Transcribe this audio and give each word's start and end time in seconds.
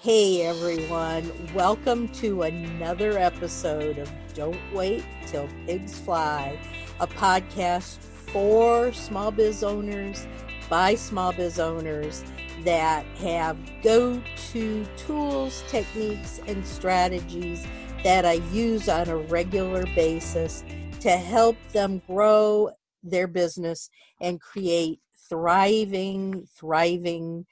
Hey 0.00 0.42
everyone, 0.42 1.32
welcome 1.54 2.08
to 2.08 2.42
another 2.42 3.18
episode 3.18 3.96
of 3.96 4.12
Don't 4.34 4.60
Wait 4.74 5.02
Till 5.26 5.48
Pigs 5.66 5.98
Fly, 5.98 6.60
a 7.00 7.06
podcast 7.06 7.96
for 7.96 8.92
small 8.92 9.30
biz 9.30 9.64
owners 9.64 10.26
by 10.68 10.96
small 10.96 11.32
biz 11.32 11.58
owners 11.58 12.22
that 12.62 13.06
have 13.16 13.56
go 13.82 14.22
to 14.52 14.86
tools, 14.98 15.64
techniques, 15.68 16.42
and 16.46 16.64
strategies 16.66 17.66
that 18.04 18.26
I 18.26 18.34
use 18.52 18.90
on 18.90 19.08
a 19.08 19.16
regular 19.16 19.86
basis 19.96 20.62
to 21.00 21.10
help 21.12 21.56
them 21.72 22.02
grow 22.06 22.70
their 23.02 23.26
business 23.26 23.88
and 24.20 24.42
create 24.42 25.00
thriving, 25.30 26.46
thriving 26.54 27.46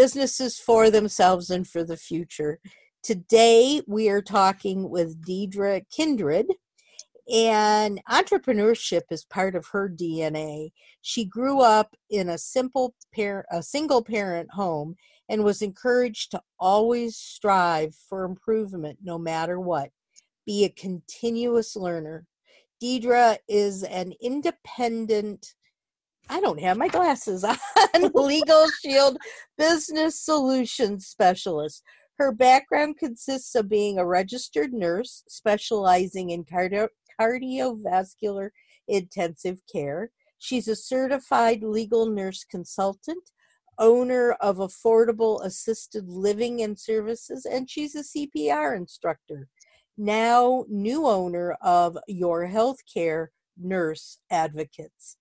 businesses 0.00 0.58
for 0.58 0.88
themselves 0.88 1.50
and 1.50 1.68
for 1.68 1.84
the 1.84 1.94
future. 1.94 2.58
Today, 3.02 3.82
we 3.86 4.08
are 4.08 4.22
talking 4.22 4.88
with 4.88 5.22
Deidre 5.22 5.82
Kindred, 5.94 6.46
and 7.30 8.00
entrepreneurship 8.10 9.02
is 9.10 9.26
part 9.26 9.54
of 9.54 9.66
her 9.72 9.90
DNA. 9.90 10.70
She 11.02 11.26
grew 11.26 11.60
up 11.60 11.94
in 12.08 12.30
a 12.30 12.38
simple 12.38 12.94
parent, 13.14 13.44
a 13.50 13.62
single 13.62 14.02
parent 14.02 14.50
home, 14.52 14.96
and 15.28 15.44
was 15.44 15.60
encouraged 15.60 16.30
to 16.30 16.40
always 16.58 17.18
strive 17.18 17.94
for 17.94 18.24
improvement 18.24 19.00
no 19.04 19.18
matter 19.18 19.60
what. 19.60 19.90
Be 20.46 20.64
a 20.64 20.70
continuous 20.70 21.76
learner. 21.76 22.24
Deidre 22.82 23.36
is 23.50 23.82
an 23.82 24.14
independent 24.22 25.54
I 26.30 26.40
don't 26.40 26.60
have 26.60 26.76
my 26.78 26.86
glasses 26.86 27.42
on. 27.44 27.56
Legal 28.14 28.68
Shield 28.80 29.18
Business 29.58 30.18
Solutions 30.20 31.06
Specialist. 31.08 31.82
Her 32.18 32.30
background 32.32 32.98
consists 32.98 33.54
of 33.56 33.68
being 33.68 33.98
a 33.98 34.06
registered 34.06 34.72
nurse 34.72 35.24
specializing 35.28 36.30
in 36.30 36.44
cardio- 36.44 36.88
cardiovascular 37.20 38.50
intensive 38.86 39.60
care. 39.70 40.12
She's 40.38 40.68
a 40.68 40.76
certified 40.76 41.64
legal 41.64 42.06
nurse 42.06 42.44
consultant, 42.44 43.30
owner 43.78 44.32
of 44.40 44.58
affordable 44.58 45.44
assisted 45.44 46.08
living 46.08 46.62
and 46.62 46.78
services, 46.78 47.44
and 47.44 47.68
she's 47.68 47.96
a 47.96 48.04
CPR 48.04 48.76
instructor. 48.76 49.48
Now, 49.98 50.64
new 50.68 51.06
owner 51.06 51.56
of 51.60 51.98
Your 52.06 52.46
Healthcare 52.46 53.28
Nurse 53.58 54.18
Advocates. 54.30 55.16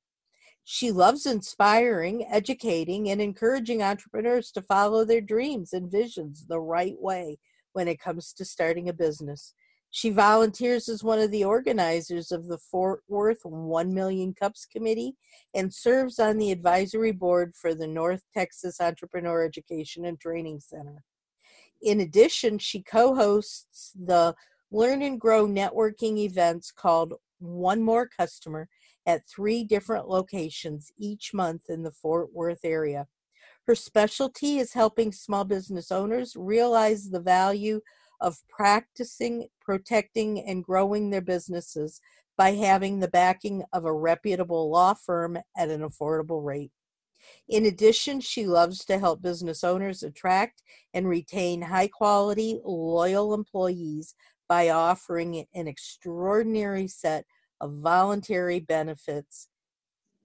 She 0.72 0.92
loves 0.92 1.26
inspiring, 1.26 2.28
educating, 2.30 3.10
and 3.10 3.20
encouraging 3.20 3.82
entrepreneurs 3.82 4.52
to 4.52 4.62
follow 4.62 5.04
their 5.04 5.20
dreams 5.20 5.74
and 5.74 5.90
visions 5.90 6.46
the 6.46 6.60
right 6.60 6.94
way 7.00 7.40
when 7.74 7.88
it 7.88 8.00
comes 8.00 8.32
to 8.34 8.46
starting 8.46 8.88
a 8.88 8.94
business. 8.94 9.56
She 9.90 10.12
volunteers 10.12 10.88
as 10.88 11.04
one 11.04 11.18
of 11.18 11.32
the 11.32 11.44
organizers 11.44 12.32
of 12.32 12.46
the 12.46 12.60
Fort 12.60 13.02
Worth 13.08 13.40
1 13.46 13.96
Million 13.96 14.36
Cups 14.36 14.68
Committee 14.68 15.16
and 15.56 15.74
serves 15.74 16.20
on 16.20 16.38
the 16.38 16.52
advisory 16.52 17.14
board 17.14 17.56
for 17.56 17.74
the 17.74 17.88
North 17.88 18.26
Texas 18.32 18.80
Entrepreneur 18.80 19.44
Education 19.44 20.06
and 20.06 20.20
Training 20.20 20.60
Center. 20.60 21.04
In 21.82 22.00
addition, 22.00 22.60
she 22.60 22.84
co 22.84 23.16
hosts 23.16 23.92
the 24.00 24.36
Learn 24.70 25.02
and 25.02 25.20
Grow 25.20 25.48
networking 25.48 26.20
events 26.20 26.70
called 26.70 27.16
One 27.40 27.82
More 27.82 28.08
Customer 28.08 28.70
at 29.06 29.28
three 29.28 29.64
different 29.64 30.08
locations 30.08 30.92
each 30.98 31.34
month 31.34 31.64
in 31.70 31.84
the 31.84 31.92
Fort 31.92 32.34
Worth 32.34 32.64
area. 32.64 33.08
Her 33.66 33.76
specialty 33.76 34.58
is 34.58 34.74
helping 34.74 35.12
small 35.12 35.46
business 35.46 35.92
owners 35.92 36.34
realize 36.36 37.10
the 37.10 37.20
value 37.20 37.82
of 38.22 38.38
practicing, 38.50 39.48
protecting, 39.62 40.44
and 40.44 40.64
growing 40.64 41.10
their 41.10 41.22
businesses 41.22 42.02
by 42.38 42.52
having 42.52 43.00
the 43.00 43.08
backing 43.08 43.64
of 43.74 43.86
a 43.86 43.94
reputable 43.94 44.70
law 44.70 44.94
firm 44.94 45.38
at 45.58 45.70
an 45.70 45.82
affordable 45.82 46.44
rate. 46.44 46.72
In 47.48 47.66
addition, 47.66 48.22
she 48.22 48.46
loves 48.46 48.86
to 48.86 48.98
help 48.98 49.22
business 49.22 49.64
owners 49.64 50.04
attract 50.04 50.64
and 50.94 51.08
retain 51.08 51.62
high 51.62 51.90
quality, 51.90 52.60
loyal 52.64 53.34
employees 53.34 54.16
by 54.48 54.70
offering 54.70 55.46
an 55.54 55.68
extraordinary 55.68 56.88
set 56.88 57.26
of 57.62 57.74
voluntary 57.74 58.60
benefits, 58.60 59.48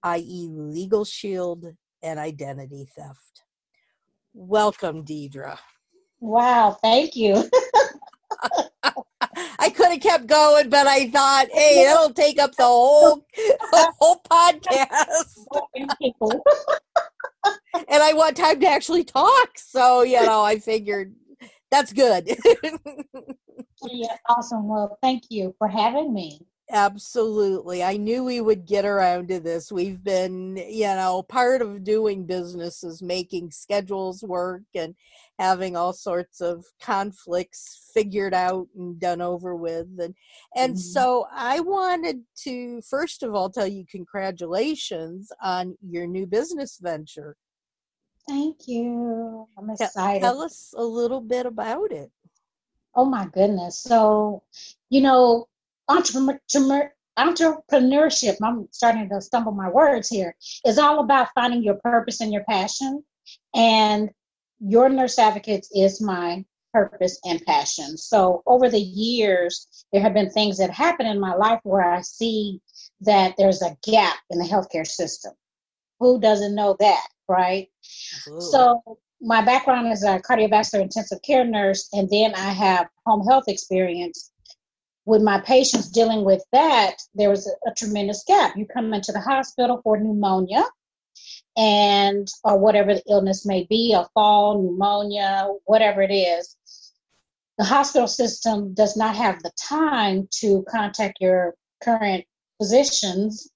i.e., 0.03 0.47
legal 0.51 1.05
shield 1.05 1.65
and 2.01 2.19
identity 2.19 2.87
theft. 2.95 3.43
Welcome, 4.33 5.05
Deidre. 5.05 5.57
Wow, 6.19 6.77
thank 6.81 7.15
you. 7.15 7.49
I 9.59 9.69
could 9.69 9.91
have 9.91 10.01
kept 10.01 10.27
going, 10.27 10.69
but 10.69 10.87
I 10.87 11.09
thought, 11.09 11.47
hey, 11.51 11.83
that'll 11.83 12.13
take 12.13 12.39
up 12.39 12.55
the 12.55 12.63
whole 12.63 13.25
the 13.35 13.93
whole 13.99 14.21
podcast. 14.29 15.45
and 17.89 18.03
I 18.03 18.13
want 18.13 18.37
time 18.37 18.59
to 18.59 18.67
actually 18.67 19.03
talk. 19.03 19.49
So, 19.57 20.03
you 20.03 20.21
know, 20.21 20.41
I 20.43 20.59
figured 20.59 21.15
that's 21.71 21.91
good. 21.91 22.27
yeah, 23.89 24.15
awesome. 24.29 24.67
Well, 24.67 24.97
thank 25.01 25.23
you 25.29 25.55
for 25.57 25.67
having 25.67 26.13
me. 26.13 26.39
Absolutely. 26.75 27.81
I 27.81 27.95
knew 27.95 28.25
we 28.25 28.41
would 28.41 28.65
get 28.65 28.83
around 28.83 29.29
to 29.29 29.39
this. 29.39 29.71
We've 29.71 30.03
been, 30.03 30.57
you 30.57 30.87
know, 30.87 31.23
part 31.23 31.61
of 31.61 31.85
doing 31.85 32.25
business 32.25 32.83
is 32.83 33.01
making 33.01 33.51
schedules 33.51 34.23
work 34.23 34.63
and 34.75 34.93
having 35.39 35.77
all 35.77 35.93
sorts 35.93 36.41
of 36.41 36.65
conflicts 36.81 37.89
figured 37.93 38.33
out 38.33 38.67
and 38.75 38.99
done 38.99 39.21
over 39.21 39.55
with. 39.55 39.87
And 39.99 40.15
and 40.53 40.73
mm-hmm. 40.73 40.77
so 40.77 41.27
I 41.33 41.61
wanted 41.61 42.23
to 42.39 42.81
first 42.81 43.23
of 43.23 43.33
all 43.33 43.49
tell 43.49 43.67
you 43.67 43.85
congratulations 43.89 45.31
on 45.41 45.77
your 45.81 46.07
new 46.07 46.27
business 46.27 46.77
venture. 46.81 47.37
Thank 48.27 48.67
you. 48.67 49.47
I'm 49.57 49.69
excited. 49.69 50.21
Tell 50.21 50.41
us 50.41 50.73
a 50.75 50.83
little 50.83 51.21
bit 51.21 51.45
about 51.45 51.93
it. 51.93 52.11
Oh 52.95 53.05
my 53.05 53.27
goodness. 53.27 53.79
So, 53.79 54.43
you 54.89 54.99
know, 54.99 55.47
entrepreneur, 55.87 56.91
entrepreneurship, 57.17 58.37
I'm 58.43 58.67
starting 58.71 59.09
to 59.09 59.21
stumble 59.21 59.53
my 59.53 59.69
words 59.69 60.09
here, 60.09 60.35
is 60.65 60.77
all 60.77 60.99
about 60.99 61.29
finding 61.35 61.63
your 61.63 61.75
purpose 61.75 62.21
and 62.21 62.33
your 62.33 62.43
passion. 62.43 63.03
And 63.53 64.09
your 64.59 64.89
nurse 64.89 65.19
advocates 65.19 65.69
is 65.73 66.01
my 66.01 66.45
purpose 66.73 67.19
and 67.25 67.43
passion. 67.45 67.97
So 67.97 68.43
over 68.45 68.69
the 68.69 68.81
years, 68.81 69.85
there 69.91 70.01
have 70.01 70.13
been 70.13 70.29
things 70.29 70.57
that 70.57 70.71
happen 70.71 71.05
in 71.05 71.19
my 71.19 71.33
life 71.33 71.59
where 71.63 71.89
I 71.89 72.01
see 72.01 72.61
that 73.01 73.35
there's 73.37 73.61
a 73.61 73.77
gap 73.83 74.17
in 74.29 74.39
the 74.39 74.45
healthcare 74.45 74.87
system. 74.87 75.33
Who 75.99 76.19
doesn't 76.19 76.55
know 76.55 76.75
that, 76.79 77.07
right? 77.29 77.69
Absolutely. 78.17 78.45
So 78.51 78.97
my 79.21 79.41
background 79.41 79.91
is 79.91 80.03
a 80.03 80.19
cardiovascular 80.19 80.81
intensive 80.81 81.21
care 81.21 81.45
nurse, 81.45 81.87
and 81.93 82.09
then 82.09 82.35
I 82.35 82.51
have 82.51 82.87
home 83.05 83.25
health 83.25 83.45
experience 83.47 84.31
with 85.05 85.21
my 85.21 85.39
patients 85.39 85.89
dealing 85.89 86.25
with 86.25 86.43
that, 86.51 86.95
there 87.13 87.29
was 87.29 87.47
a, 87.47 87.69
a, 87.69 87.73
tremendous 87.73 88.23
gap. 88.27 88.57
You 88.57 88.65
come 88.65 88.93
into 88.93 89.11
the 89.11 89.21
hospital 89.21 89.79
for 89.83 89.97
pneumonia 89.97 90.63
and 91.55 92.27
or 92.43 92.57
whatever 92.57 92.95
the 92.95 93.03
illness 93.09 93.45
may 93.45 93.65
be, 93.69 93.93
a 93.93 94.07
fall, 94.13 94.61
pneumonia, 94.61 95.47
whatever 95.65 96.01
it 96.01 96.11
is. 96.11 96.55
The 97.57 97.63
hospital 97.63 98.07
system 98.07 98.73
does 98.73 98.97
not 98.97 99.15
have 99.15 99.41
the 99.41 99.51
time 99.69 100.27
to 100.39 100.65
contact 100.69 101.19
your 101.21 101.55
current 101.83 102.25
physicians, 102.57 103.49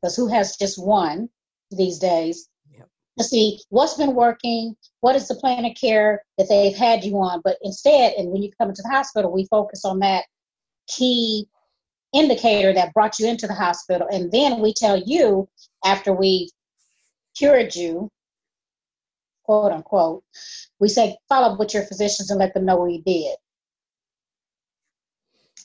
because 0.00 0.16
who 0.16 0.26
has 0.28 0.56
just 0.56 0.82
one 0.82 1.28
these 1.70 1.98
days, 1.98 2.48
yep. 2.76 2.88
to 3.18 3.24
see 3.24 3.60
what's 3.68 3.94
been 3.94 4.14
working, 4.14 4.74
what 5.00 5.14
is 5.14 5.28
the 5.28 5.36
plan 5.36 5.64
of 5.64 5.76
care 5.80 6.24
that 6.38 6.48
they've 6.48 6.76
had 6.76 7.04
you 7.04 7.16
on. 7.18 7.42
But 7.44 7.58
instead, 7.62 8.14
and 8.14 8.30
when 8.30 8.42
you 8.42 8.50
come 8.58 8.70
into 8.70 8.82
the 8.82 8.90
hospital, 8.90 9.30
we 9.30 9.46
focus 9.46 9.84
on 9.84 10.00
that 10.00 10.24
key 10.88 11.46
indicator 12.12 12.72
that 12.74 12.92
brought 12.92 13.18
you 13.18 13.26
into 13.26 13.46
the 13.46 13.54
hospital. 13.54 14.06
And 14.10 14.30
then 14.30 14.60
we 14.60 14.74
tell 14.74 14.98
you 14.98 15.48
after 15.84 16.12
we 16.12 16.50
cured 17.36 17.74
you, 17.74 18.10
quote 19.44 19.72
unquote, 19.72 20.22
we 20.78 20.88
say 20.88 21.16
follow 21.28 21.54
up 21.54 21.58
with 21.58 21.74
your 21.74 21.84
physicians 21.84 22.30
and 22.30 22.38
let 22.38 22.54
them 22.54 22.64
know 22.64 22.76
what 22.76 22.92
you 22.92 23.02
did. 23.02 23.36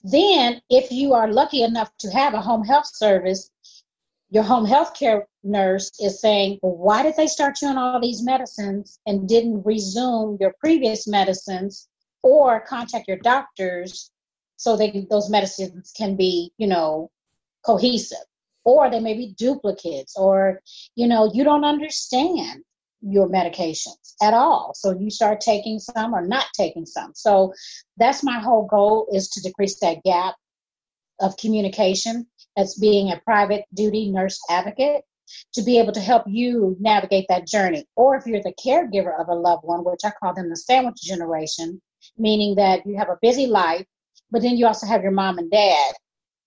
Then, 0.04 0.62
if 0.70 0.92
you 0.92 1.14
are 1.14 1.32
lucky 1.32 1.64
enough 1.64 1.92
to 2.00 2.10
have 2.12 2.34
a 2.34 2.42
home 2.42 2.64
health 2.64 2.88
service, 2.88 3.50
your 4.30 4.44
home 4.44 4.66
health 4.66 4.94
care 4.94 5.26
nurse 5.44 5.92
is 6.00 6.22
saying, 6.22 6.60
well, 6.62 6.76
why 6.76 7.04
did 7.04 7.16
they 7.16 7.28
start 7.28 7.62
you 7.62 7.68
on 7.68 7.78
all 7.78 8.00
these 8.00 8.24
medicines 8.24 9.00
and 9.06 9.28
didn't 9.28 9.64
resume 9.66 10.38
your 10.40 10.54
previous 10.60 11.08
medicines 11.08 11.88
or 12.24 12.60
contact 12.62 13.08
your 13.08 13.18
doctors 13.18 14.12
so 14.58 14.76
they 14.76 15.08
those 15.10 15.30
medicines 15.30 15.94
can 15.96 16.16
be 16.16 16.52
you 16.58 16.68
know 16.68 17.10
cohesive 17.66 18.18
or 18.64 18.90
they 18.90 19.00
may 19.00 19.14
be 19.14 19.34
duplicates 19.38 20.16
or 20.18 20.62
you 20.96 21.08
know 21.08 21.32
you 21.34 21.44
don't 21.44 21.64
understand 21.64 22.64
your 23.02 23.30
medications 23.30 24.16
at 24.22 24.34
all. 24.34 24.74
So 24.76 24.98
you 24.98 25.10
start 25.10 25.42
taking 25.42 25.80
some 25.80 26.14
or 26.14 26.26
not 26.26 26.46
taking 26.56 26.86
some. 26.86 27.12
So 27.14 27.54
that's 27.98 28.24
my 28.24 28.40
whole 28.40 28.66
goal 28.66 29.08
is 29.12 29.30
to 29.30 29.42
decrease 29.42 29.80
that 29.80 30.04
gap 30.04 30.36
of 31.20 31.38
communication 31.38 32.28
as 32.58 32.76
being 32.76 33.12
a 33.12 33.22
private 33.24 33.66
duty 33.74 34.12
nurse 34.12 34.40
advocate 34.50 35.04
to 35.54 35.62
be 35.62 35.78
able 35.78 35.92
to 35.94 36.00
help 36.00 36.24
you 36.28 36.76
navigate 36.80 37.26
that 37.30 37.48
journey. 37.48 37.86
Or 37.96 38.16
if 38.16 38.26
you're 38.26 38.42
the 38.42 38.54
caregiver 38.54 39.20
of 39.20 39.28
a 39.28 39.36
loved 39.36 39.64
one, 39.64 39.84
which 39.84 40.02
I 40.04 40.12
call 40.12 40.34
them 40.34 40.50
the 40.50 40.56
sandwich 40.56 41.02
generation, 41.02 41.82
meaning 42.18 42.56
that 42.56 42.86
you 42.86 42.98
have 42.98 43.10
a 43.10 43.20
busy 43.22 43.46
life, 43.46 43.86
but 44.32 44.42
then 44.42 44.58
you 44.58 44.66
also 44.66 44.88
have 44.88 45.04
your 45.04 45.12
mom 45.12 45.38
and 45.38 45.52
dad 45.52 45.94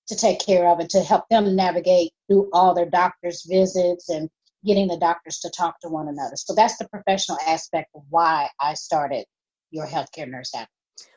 to 0.08 0.16
take 0.16 0.40
care 0.40 0.66
of 0.68 0.80
and 0.80 0.90
to 0.90 1.00
help 1.00 1.24
them 1.30 1.54
navigate 1.54 2.12
through 2.28 2.50
all 2.52 2.74
their 2.74 2.88
doctor's 2.88 3.46
visits 3.48 4.08
and 4.08 4.28
getting 4.64 4.88
the 4.88 4.98
doctors 4.98 5.38
to 5.38 5.50
talk 5.50 5.80
to 5.80 5.88
one 5.88 6.08
another. 6.08 6.36
So 6.36 6.54
that's 6.54 6.76
the 6.76 6.88
professional 6.88 7.38
aspect 7.46 7.90
of 7.94 8.02
why 8.10 8.48
I 8.60 8.74
started 8.74 9.24
your 9.70 9.86
healthcare 9.86 10.28
nurse 10.28 10.54
app. 10.54 10.68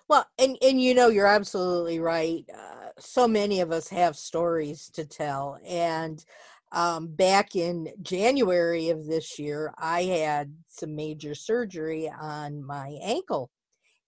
Well, 0.07 0.25
and 0.37 0.57
and 0.61 0.81
you 0.81 0.93
know 0.93 1.07
you're 1.07 1.27
absolutely 1.27 1.99
right. 1.99 2.45
Uh, 2.53 2.89
so 2.99 3.27
many 3.27 3.61
of 3.61 3.71
us 3.71 3.89
have 3.89 4.15
stories 4.15 4.89
to 4.93 5.05
tell, 5.05 5.57
and 5.65 6.23
um, 6.71 7.07
back 7.07 7.55
in 7.55 7.89
January 8.01 8.89
of 8.89 9.05
this 9.05 9.39
year, 9.39 9.73
I 9.77 10.03
had 10.03 10.55
some 10.67 10.95
major 10.95 11.35
surgery 11.35 12.09
on 12.09 12.63
my 12.65 12.97
ankle, 13.01 13.49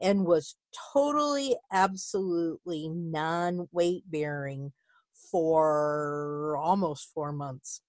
and 0.02 0.26
was 0.26 0.56
totally, 0.94 1.56
absolutely 1.72 2.90
non 2.90 3.68
weight 3.72 4.04
bearing 4.10 4.72
for 5.32 6.58
almost 6.58 7.12
four 7.14 7.32
months. 7.32 7.82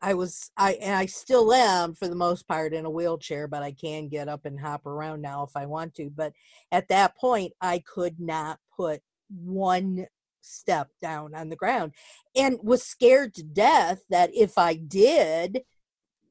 I 0.00 0.14
was 0.14 0.50
I 0.56 0.72
and 0.74 0.94
I 0.94 1.06
still 1.06 1.52
am 1.52 1.94
for 1.94 2.08
the 2.08 2.14
most 2.14 2.46
part 2.46 2.74
in 2.74 2.84
a 2.84 2.90
wheelchair, 2.90 3.48
but 3.48 3.62
I 3.62 3.72
can 3.72 4.08
get 4.08 4.28
up 4.28 4.44
and 4.44 4.60
hop 4.60 4.84
around 4.84 5.22
now 5.22 5.44
if 5.44 5.56
I 5.56 5.64
want 5.66 5.94
to. 5.94 6.10
But 6.10 6.34
at 6.70 6.88
that 6.88 7.16
point, 7.16 7.54
I 7.60 7.78
could 7.78 8.20
not 8.20 8.58
put 8.76 9.00
one 9.30 10.06
step 10.42 10.90
down 11.00 11.34
on 11.34 11.48
the 11.48 11.56
ground 11.56 11.92
and 12.36 12.58
was 12.62 12.82
scared 12.82 13.34
to 13.34 13.42
death 13.42 14.02
that 14.10 14.30
if 14.34 14.58
I 14.58 14.74
did, 14.74 15.62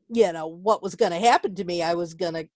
you 0.08 0.32
know, 0.32 0.46
what 0.46 0.84
was 0.84 0.94
going 0.96 1.12
to 1.12 1.20
happen 1.20 1.56
to 1.56 1.64
me, 1.64 1.82
I 1.82 1.96
was 1.96 2.14
going 2.14 2.36
to 2.36 2.48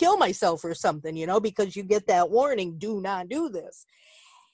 kill 0.00 0.16
myself 0.16 0.64
or 0.64 0.74
something, 0.74 1.14
you 1.14 1.26
know, 1.26 1.40
because 1.40 1.76
you 1.76 1.82
get 1.82 2.06
that 2.06 2.30
warning, 2.30 2.78
do 2.78 3.00
not 3.00 3.28
do 3.28 3.50
this. 3.50 3.86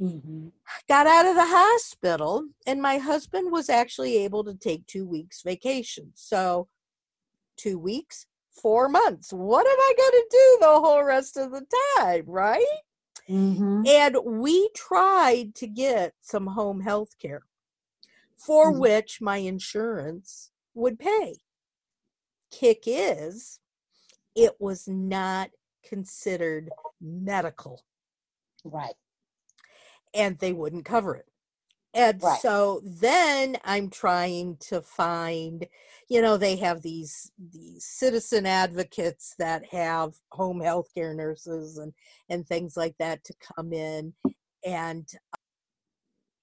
Mm-hmm. 0.01 0.49
Got 0.89 1.07
out 1.07 1.27
of 1.27 1.37
the 1.37 1.47
hospital, 1.47 2.45
and 2.67 2.83
my 2.83 2.99
husband 2.99 3.53
was 3.53 3.71
actually 3.71 4.17
able 4.19 4.45
to 4.45 4.55
take 4.55 4.87
two 4.87 5.07
weeks 5.07 5.43
vacation. 5.43 6.11
So, 6.15 6.69
two 7.57 7.79
weeks, 7.79 8.27
four 8.51 8.89
months. 8.89 9.33
What 9.33 9.67
am 9.67 9.79
I 9.79 9.95
going 9.97 10.11
to 10.13 10.27
do 10.31 10.59
the 10.61 10.81
whole 10.81 11.05
rest 11.05 11.37
of 11.37 11.53
the 11.53 11.65
time, 11.97 12.25
right? 12.27 12.67
Mm-hmm. 13.29 13.85
And 13.87 14.17
we 14.25 14.69
tried 14.75 15.55
to 15.57 15.67
get 15.67 16.13
some 16.21 16.49
home 16.49 16.81
health 16.81 17.19
care 17.19 17.43
for 18.37 18.71
mm-hmm. 18.71 18.81
which 18.81 19.21
my 19.21 19.39
insurance 19.39 20.51
would 20.75 20.99
pay. 20.99 21.37
Kick 22.51 22.85
is, 22.87 23.61
it 24.37 24.53
was 24.61 24.87
not 24.87 25.51
considered 25.83 26.71
medical. 27.01 27.83
Right 28.65 28.95
and 30.17 30.39
they 30.39 30.53
wouldn't 30.53 30.85
cover 30.85 31.15
it. 31.15 31.27
And 31.95 32.23
right. 32.23 32.41
so 32.41 32.83
then 32.85 33.57
I'm 33.65 33.89
trying 33.89 34.59
to 34.69 34.83
find, 34.83 35.67
you 36.11 36.21
know, 36.21 36.37
they 36.37 36.57
have 36.57 36.83
these 36.83 37.31
these 37.39 37.85
citizen 37.87 38.45
advocates 38.45 39.35
that 39.39 39.65
have 39.67 40.13
home 40.31 40.61
health 40.61 40.89
care 40.95 41.15
nurses 41.15 41.79
and 41.79 41.95
and 42.29 42.47
things 42.47 42.77
like 42.77 42.95
that 42.99 43.25
to 43.25 43.35
come 43.57 43.73
in 43.73 44.13
and 44.65 45.09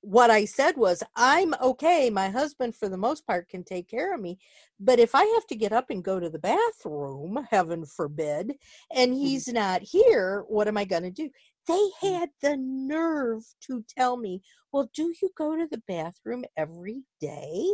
what 0.04 0.30
I 0.30 0.44
said 0.44 0.76
was, 0.76 1.02
I'm 1.16 1.54
okay. 1.62 2.10
My 2.10 2.30
husband, 2.30 2.76
for 2.76 2.90
the 2.90 2.98
most 2.98 3.26
part, 3.26 3.48
can 3.48 3.64
take 3.64 3.88
care 3.88 4.14
of 4.14 4.20
me. 4.20 4.38
But 4.78 5.00
if 5.00 5.16
I 5.16 5.24
have 5.24 5.48
to 5.48 5.56
get 5.56 5.72
up 5.72 5.90
and 5.90 6.04
go 6.04 6.20
to 6.20 6.30
the 6.30 6.40
bathroom, 6.40 7.48
heaven 7.50 7.86
forbid, 7.86 8.54
and 8.94 9.14
mm-hmm. 9.14 9.22
he's 9.22 9.48
not 9.48 9.82
here, 9.82 10.44
what 10.50 10.68
am 10.68 10.78
I 10.78 10.84
going 10.84 11.04
to 11.04 11.10
do? 11.10 11.30
They 11.68 11.74
mm. 11.74 12.20
had 12.20 12.30
the 12.42 12.58
nerve 12.58 13.46
to 13.68 13.86
tell 13.88 14.18
me, 14.18 14.42
Well, 14.74 14.90
do 14.94 15.14
you 15.22 15.30
go 15.38 15.56
to 15.56 15.68
the 15.72 15.82
bathroom 15.88 16.44
every 16.58 17.04
day? 17.22 17.66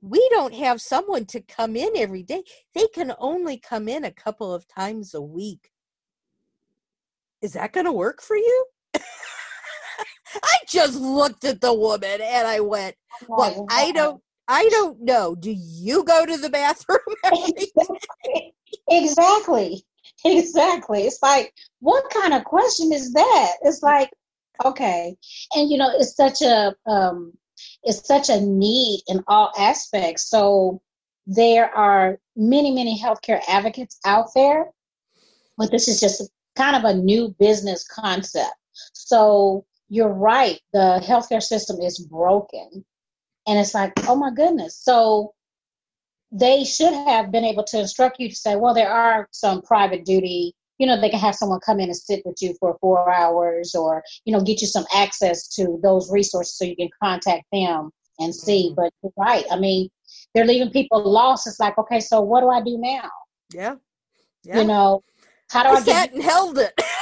We 0.00 0.28
don't 0.30 0.54
have 0.54 0.80
someone 0.80 1.24
to 1.26 1.40
come 1.40 1.74
in 1.74 1.90
every 1.96 2.22
day. 2.22 2.44
They 2.72 2.86
can 2.94 3.12
only 3.18 3.58
come 3.58 3.88
in 3.88 4.04
a 4.04 4.12
couple 4.12 4.54
of 4.54 4.68
times 4.68 5.12
a 5.12 5.20
week. 5.20 5.72
Is 7.42 7.54
that 7.54 7.72
going 7.72 7.86
to 7.86 7.92
work 7.92 8.22
for 8.22 8.36
you? 8.36 8.66
Just 10.68 10.98
looked 10.98 11.44
at 11.44 11.60
the 11.60 11.72
woman 11.72 12.20
and 12.20 12.46
I 12.46 12.60
went, 12.60 12.96
"Well, 13.28 13.66
I 13.70 13.92
don't 13.92 14.20
I 14.48 14.68
don't 14.68 15.00
know. 15.00 15.34
Do 15.34 15.52
you 15.52 16.04
go 16.04 16.24
to 16.24 16.36
the 16.36 16.50
bathroom 16.50 16.98
Exactly. 18.88 19.84
Exactly. 20.24 21.02
It's 21.02 21.18
like, 21.22 21.52
what 21.80 22.08
kind 22.10 22.32
of 22.32 22.44
question 22.44 22.92
is 22.92 23.12
that? 23.12 23.52
It's 23.62 23.82
like, 23.82 24.10
okay. 24.64 25.16
And 25.54 25.70
you 25.70 25.78
know, 25.78 25.90
it's 25.92 26.16
such 26.16 26.42
a 26.42 26.74
um 26.86 27.32
it's 27.82 28.06
such 28.06 28.28
a 28.28 28.40
need 28.40 29.02
in 29.08 29.24
all 29.26 29.52
aspects. 29.58 30.28
So 30.28 30.80
there 31.26 31.74
are 31.74 32.18
many, 32.36 32.70
many 32.70 33.00
healthcare 33.00 33.40
advocates 33.48 33.98
out 34.04 34.28
there, 34.34 34.70
but 35.58 35.70
this 35.70 35.88
is 35.88 36.00
just 36.00 36.30
kind 36.54 36.76
of 36.76 36.84
a 36.84 36.94
new 36.94 37.34
business 37.38 37.86
concept. 37.86 38.54
So 38.92 39.64
you're 39.88 40.12
right. 40.12 40.60
The 40.72 41.02
healthcare 41.04 41.42
system 41.42 41.80
is 41.80 41.98
broken. 41.98 42.84
And 43.46 43.58
it's 43.58 43.74
like, 43.74 43.92
oh 44.08 44.16
my 44.16 44.30
goodness. 44.34 44.78
So 44.82 45.32
they 46.32 46.64
should 46.64 46.92
have 46.92 47.30
been 47.30 47.44
able 47.44 47.64
to 47.64 47.78
instruct 47.78 48.18
you 48.18 48.28
to 48.28 48.34
say, 48.34 48.56
well, 48.56 48.74
there 48.74 48.90
are 48.90 49.28
some 49.30 49.62
private 49.62 50.04
duty, 50.04 50.54
you 50.78 50.86
know, 50.86 51.00
they 51.00 51.08
can 51.08 51.20
have 51.20 51.34
someone 51.34 51.60
come 51.60 51.78
in 51.80 51.88
and 51.88 51.96
sit 51.96 52.22
with 52.26 52.36
you 52.40 52.54
for 52.60 52.76
four 52.80 53.12
hours 53.12 53.74
or, 53.74 54.02
you 54.24 54.32
know, 54.32 54.42
get 54.42 54.60
you 54.60 54.66
some 54.66 54.84
access 54.94 55.48
to 55.48 55.78
those 55.82 56.10
resources 56.10 56.56
so 56.56 56.64
you 56.64 56.76
can 56.76 56.90
contact 57.02 57.44
them 57.52 57.90
and 58.18 58.34
see. 58.34 58.66
Mm-hmm. 58.66 58.74
But 58.74 58.92
you're 59.02 59.12
right. 59.16 59.44
I 59.50 59.58
mean, 59.58 59.88
they're 60.34 60.44
leaving 60.44 60.70
people 60.70 61.02
lost. 61.02 61.46
It's 61.46 61.60
like, 61.60 61.78
okay, 61.78 62.00
so 62.00 62.20
what 62.20 62.40
do 62.40 62.50
I 62.50 62.60
do 62.60 62.76
now? 62.78 63.10
Yeah. 63.54 63.76
yeah. 64.42 64.58
You 64.60 64.64
know, 64.66 65.02
how 65.50 65.62
do 65.62 65.70
I, 65.70 65.74
I 65.74 65.82
get 65.82 66.12
and 66.12 66.22
held 66.22 66.58
it? 66.58 66.78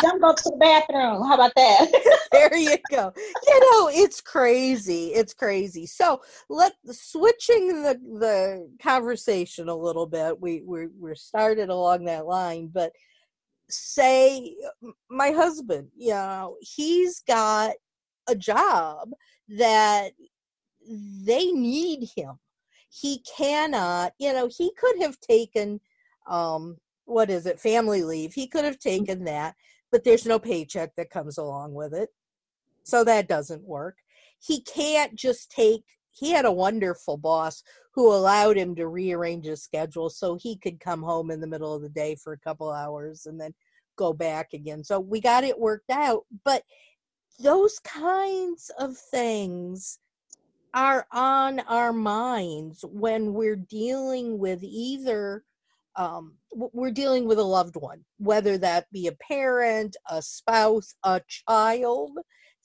don't 0.00 0.20
go 0.20 0.32
to 0.32 0.42
the 0.44 0.56
bathroom. 0.58 1.26
How 1.26 1.34
about 1.34 1.52
that? 1.56 2.28
there 2.32 2.56
you 2.56 2.76
go. 2.90 3.12
You 3.16 3.60
know, 3.60 3.88
it's 3.92 4.20
crazy. 4.20 5.08
It's 5.08 5.34
crazy. 5.34 5.86
So 5.86 6.20
let 6.48 6.72
switching 6.90 7.82
the 7.82 7.98
the 8.18 8.70
conversation 8.82 9.68
a 9.68 9.74
little 9.74 10.06
bit. 10.06 10.40
We 10.40 10.62
we 10.64 10.88
we're 10.98 11.14
started 11.14 11.68
along 11.68 12.04
that 12.04 12.26
line, 12.26 12.70
but 12.72 12.92
say 13.68 14.54
my 15.10 15.30
husband, 15.30 15.88
you 15.96 16.10
know, 16.10 16.56
he's 16.60 17.20
got 17.20 17.72
a 18.28 18.34
job 18.34 19.10
that 19.48 20.12
they 20.88 21.46
need 21.52 22.08
him. 22.16 22.38
He 22.88 23.20
cannot, 23.36 24.12
you 24.18 24.32
know, 24.32 24.48
he 24.48 24.72
could 24.78 25.00
have 25.00 25.18
taken 25.20 25.80
um 26.28 26.76
what 27.04 27.30
is 27.30 27.46
it 27.46 27.60
family 27.60 28.02
leave 28.02 28.34
he 28.34 28.48
could 28.48 28.64
have 28.64 28.80
taken 28.80 29.24
that 29.24 29.54
but 29.96 30.04
there's 30.04 30.26
no 30.26 30.38
paycheck 30.38 30.94
that 30.96 31.08
comes 31.08 31.38
along 31.38 31.72
with 31.72 31.94
it. 31.94 32.10
So 32.84 33.02
that 33.04 33.28
doesn't 33.28 33.62
work. 33.62 33.96
He 34.46 34.60
can't 34.60 35.14
just 35.14 35.50
take, 35.50 35.84
he 36.10 36.32
had 36.32 36.44
a 36.44 36.52
wonderful 36.52 37.16
boss 37.16 37.62
who 37.94 38.12
allowed 38.12 38.58
him 38.58 38.74
to 38.74 38.88
rearrange 38.88 39.46
his 39.46 39.62
schedule 39.62 40.10
so 40.10 40.34
he 40.34 40.58
could 40.58 40.80
come 40.80 41.02
home 41.02 41.30
in 41.30 41.40
the 41.40 41.46
middle 41.46 41.74
of 41.74 41.80
the 41.80 41.88
day 41.88 42.14
for 42.14 42.34
a 42.34 42.38
couple 42.38 42.70
hours 42.70 43.24
and 43.24 43.40
then 43.40 43.54
go 43.96 44.12
back 44.12 44.52
again. 44.52 44.84
So 44.84 45.00
we 45.00 45.18
got 45.18 45.44
it 45.44 45.58
worked 45.58 45.88
out. 45.88 46.24
But 46.44 46.62
those 47.40 47.78
kinds 47.78 48.70
of 48.78 48.98
things 48.98 49.98
are 50.74 51.06
on 51.10 51.60
our 51.60 51.94
minds 51.94 52.84
when 52.86 53.32
we're 53.32 53.56
dealing 53.56 54.38
with 54.38 54.62
either 54.62 55.42
um, 55.96 56.34
we're 56.52 56.90
dealing 56.90 57.26
with 57.26 57.38
a 57.38 57.44
loved 57.44 57.76
one, 57.76 58.04
whether 58.18 58.58
that 58.58 58.86
be 58.92 59.06
a 59.06 59.12
parent, 59.12 59.96
a 60.10 60.20
spouse, 60.20 60.94
a 61.04 61.20
child 61.48 62.10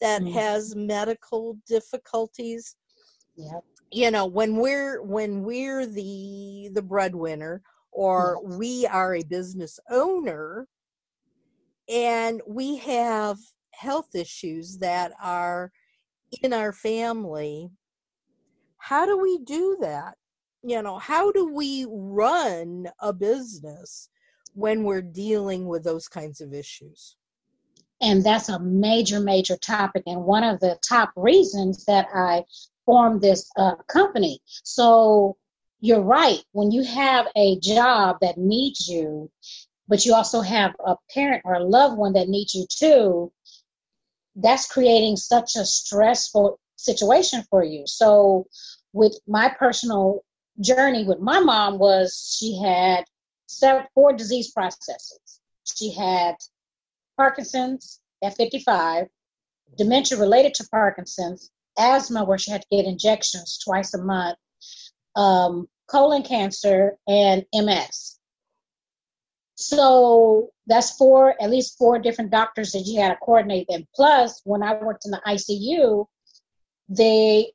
that 0.01 0.21
mm-hmm. 0.21 0.33
has 0.33 0.75
medical 0.75 1.57
difficulties. 1.67 2.75
Yep. 3.37 3.63
You 3.91 4.11
know, 4.11 4.25
when 4.25 4.57
we're 4.57 5.01
when 5.01 5.43
we're 5.43 5.85
the 5.85 6.69
the 6.73 6.81
breadwinner 6.81 7.61
or 7.91 8.39
yes. 8.43 8.57
we 8.57 8.87
are 8.87 9.15
a 9.15 9.23
business 9.23 9.79
owner 9.89 10.67
and 11.89 12.41
we 12.47 12.77
have 12.77 13.37
health 13.73 14.15
issues 14.15 14.77
that 14.79 15.11
are 15.21 15.71
in 16.41 16.53
our 16.53 16.71
family, 16.71 17.69
how 18.77 19.05
do 19.05 19.17
we 19.17 19.39
do 19.39 19.77
that? 19.81 20.15
You 20.63 20.81
know 20.81 20.97
how 20.97 21.31
do 21.31 21.51
we 21.53 21.85
run 21.89 22.87
a 22.99 23.13
business 23.13 24.09
when 24.53 24.83
we're 24.83 25.01
dealing 25.01 25.67
with 25.67 25.83
those 25.83 26.07
kinds 26.07 26.41
of 26.41 26.53
issues? 26.53 27.15
And 28.01 28.23
that's 28.23 28.49
a 28.49 28.59
major 28.59 29.19
major 29.19 29.57
topic 29.57 30.03
and 30.05 30.23
one 30.23 30.43
of 30.43 30.59
the 30.59 30.77
top 30.87 31.11
reasons 31.15 31.85
that 31.85 32.07
i 32.13 32.43
formed 32.85 33.21
this 33.21 33.49
uh, 33.57 33.75
company. 33.87 34.39
So 34.45 35.37
you're 35.81 36.01
right 36.01 36.43
when 36.51 36.71
you 36.71 36.83
have 36.83 37.27
a 37.35 37.59
job 37.59 38.17
that 38.21 38.37
needs 38.37 38.87
you 38.87 39.29
but 39.87 40.05
you 40.05 40.13
also 40.13 40.41
have 40.41 40.73
a 40.85 40.95
parent 41.13 41.41
or 41.43 41.55
a 41.55 41.63
loved 41.63 41.97
one 41.97 42.13
that 42.13 42.29
needs 42.29 42.53
you 42.55 42.65
too 42.69 43.31
that's 44.35 44.67
creating 44.67 45.17
such 45.17 45.55
a 45.55 45.65
stressful 45.65 46.59
situation 46.75 47.43
for 47.49 47.63
you. 47.63 47.83
So 47.85 48.47
with 48.93 49.19
my 49.27 49.49
personal 49.49 50.23
journey 50.59 51.03
with 51.03 51.19
my 51.19 51.39
mom 51.39 51.79
was 51.79 52.35
she 52.39 52.59
had 52.61 53.05
seven, 53.47 53.85
four 53.93 54.13
disease 54.13 54.51
processes. 54.51 55.39
She 55.63 55.93
had 55.93 56.35
Parkinson's 57.17 57.99
at 58.23 58.35
55, 58.35 59.07
dementia 59.77 60.17
related 60.17 60.53
to 60.55 60.67
Parkinson's, 60.69 61.51
asthma 61.77 62.23
where 62.23 62.37
she 62.37 62.51
had 62.51 62.61
to 62.61 62.67
get 62.71 62.85
injections 62.85 63.59
twice 63.63 63.93
a 63.93 64.03
month, 64.03 64.37
um, 65.15 65.67
colon 65.87 66.23
cancer, 66.23 66.97
and 67.07 67.45
MS. 67.53 68.17
So 69.55 70.49
that's 70.65 70.91
four, 70.97 71.35
at 71.41 71.51
least 71.51 71.77
four 71.77 71.99
different 71.99 72.31
doctors 72.31 72.71
that 72.71 72.79
you 72.85 72.99
had 72.99 73.09
to 73.09 73.17
coordinate. 73.17 73.67
And 73.69 73.85
plus, 73.95 74.41
when 74.43 74.63
I 74.63 74.73
worked 74.73 75.05
in 75.05 75.11
the 75.11 75.21
ICU, 75.25 76.05
they 76.89 77.51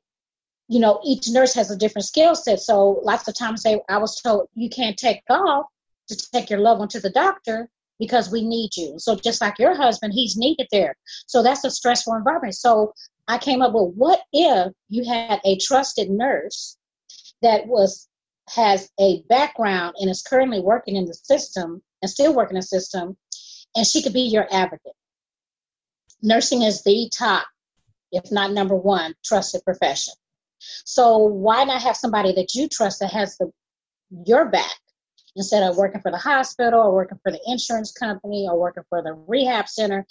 you 0.67 0.79
know, 0.79 0.99
each 1.03 1.29
nurse 1.29 1.53
has 1.53 1.71
a 1.71 1.77
different 1.77 2.05
skill 2.05 2.35
set. 2.35 2.59
So 2.59 2.99
lots 3.03 3.27
of 3.27 3.35
times 3.35 3.63
they, 3.63 3.79
I 3.89 3.97
was 3.97 4.19
told 4.19 4.49
you 4.53 4.69
can't 4.69 4.97
take 4.97 5.21
off 5.29 5.65
to 6.09 6.17
take 6.31 6.49
your 6.49 6.59
loved 6.59 6.79
one 6.79 6.89
to 6.89 6.99
the 6.99 7.09
doctor 7.09 7.69
because 7.99 8.31
we 8.31 8.47
need 8.47 8.75
you. 8.75 8.95
So 8.99 9.15
just 9.15 9.41
like 9.41 9.59
your 9.59 9.75
husband, 9.75 10.13
he's 10.13 10.37
needed 10.37 10.67
there. 10.71 10.95
So 11.25 11.41
that's 11.41 11.63
a 11.63 11.71
stressful 11.71 12.13
environment. 12.15 12.55
So 12.55 12.93
I 13.27 13.37
came 13.37 13.61
up 13.61 13.73
with 13.73 13.93
what 13.95 14.21
if 14.31 14.73
you 14.89 15.03
had 15.05 15.39
a 15.45 15.57
trusted 15.57 16.09
nurse 16.09 16.77
that 17.41 17.67
was 17.67 18.07
has 18.49 18.89
a 18.99 19.23
background 19.27 19.95
and 19.99 20.09
is 20.09 20.21
currently 20.21 20.61
working 20.61 20.95
in 20.95 21.05
the 21.05 21.13
system 21.13 21.81
and 22.01 22.09
still 22.09 22.33
working 22.33 22.55
in 22.55 22.61
the 22.61 22.65
system, 22.65 23.17
and 23.75 23.85
she 23.85 24.01
could 24.01 24.13
be 24.13 24.21
your 24.21 24.47
advocate. 24.49 24.93
Nursing 26.21 26.61
is 26.61 26.83
the 26.83 27.09
top, 27.13 27.45
if 28.11 28.31
not 28.31 28.53
number 28.53 28.75
one, 28.75 29.15
trusted 29.23 29.63
profession. 29.65 30.13
So 30.59 31.17
why 31.17 31.63
not 31.63 31.81
have 31.81 31.97
somebody 31.97 32.33
that 32.33 32.55
you 32.55 32.67
trust 32.67 32.99
that 32.99 33.11
has 33.11 33.37
the 33.37 33.51
your 34.25 34.45
back 34.49 34.79
instead 35.35 35.63
of 35.63 35.77
working 35.77 36.01
for 36.01 36.11
the 36.11 36.17
hospital 36.17 36.79
or 36.79 36.93
working 36.93 37.19
for 37.23 37.31
the 37.31 37.41
insurance 37.45 37.91
company 37.91 38.47
or 38.49 38.59
working 38.59 38.83
for 38.89 39.01
the 39.01 39.13
rehab 39.27 39.67
center? 39.67 40.05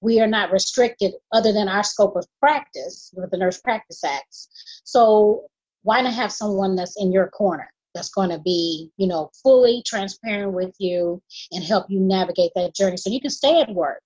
We 0.00 0.20
are 0.20 0.26
not 0.26 0.50
restricted 0.50 1.12
other 1.32 1.52
than 1.52 1.68
our 1.68 1.82
scope 1.82 2.16
of 2.16 2.26
practice 2.40 3.12
with 3.14 3.30
the 3.30 3.36
Nurse 3.36 3.60
Practice 3.60 4.02
Acts. 4.02 4.48
So 4.84 5.44
why 5.82 6.00
not 6.00 6.14
have 6.14 6.32
someone 6.32 6.76
that's 6.76 7.00
in 7.00 7.12
your 7.12 7.28
corner? 7.28 7.70
that's 7.94 8.10
going 8.10 8.30
to 8.30 8.38
be, 8.38 8.90
you 8.96 9.06
know, 9.06 9.30
fully 9.42 9.82
transparent 9.86 10.52
with 10.52 10.74
you 10.78 11.22
and 11.52 11.64
help 11.64 11.86
you 11.88 12.00
navigate 12.00 12.52
that 12.54 12.74
journey 12.74 12.96
so 12.96 13.10
you 13.10 13.20
can 13.20 13.30
stay 13.30 13.60
at 13.60 13.74
work 13.74 14.00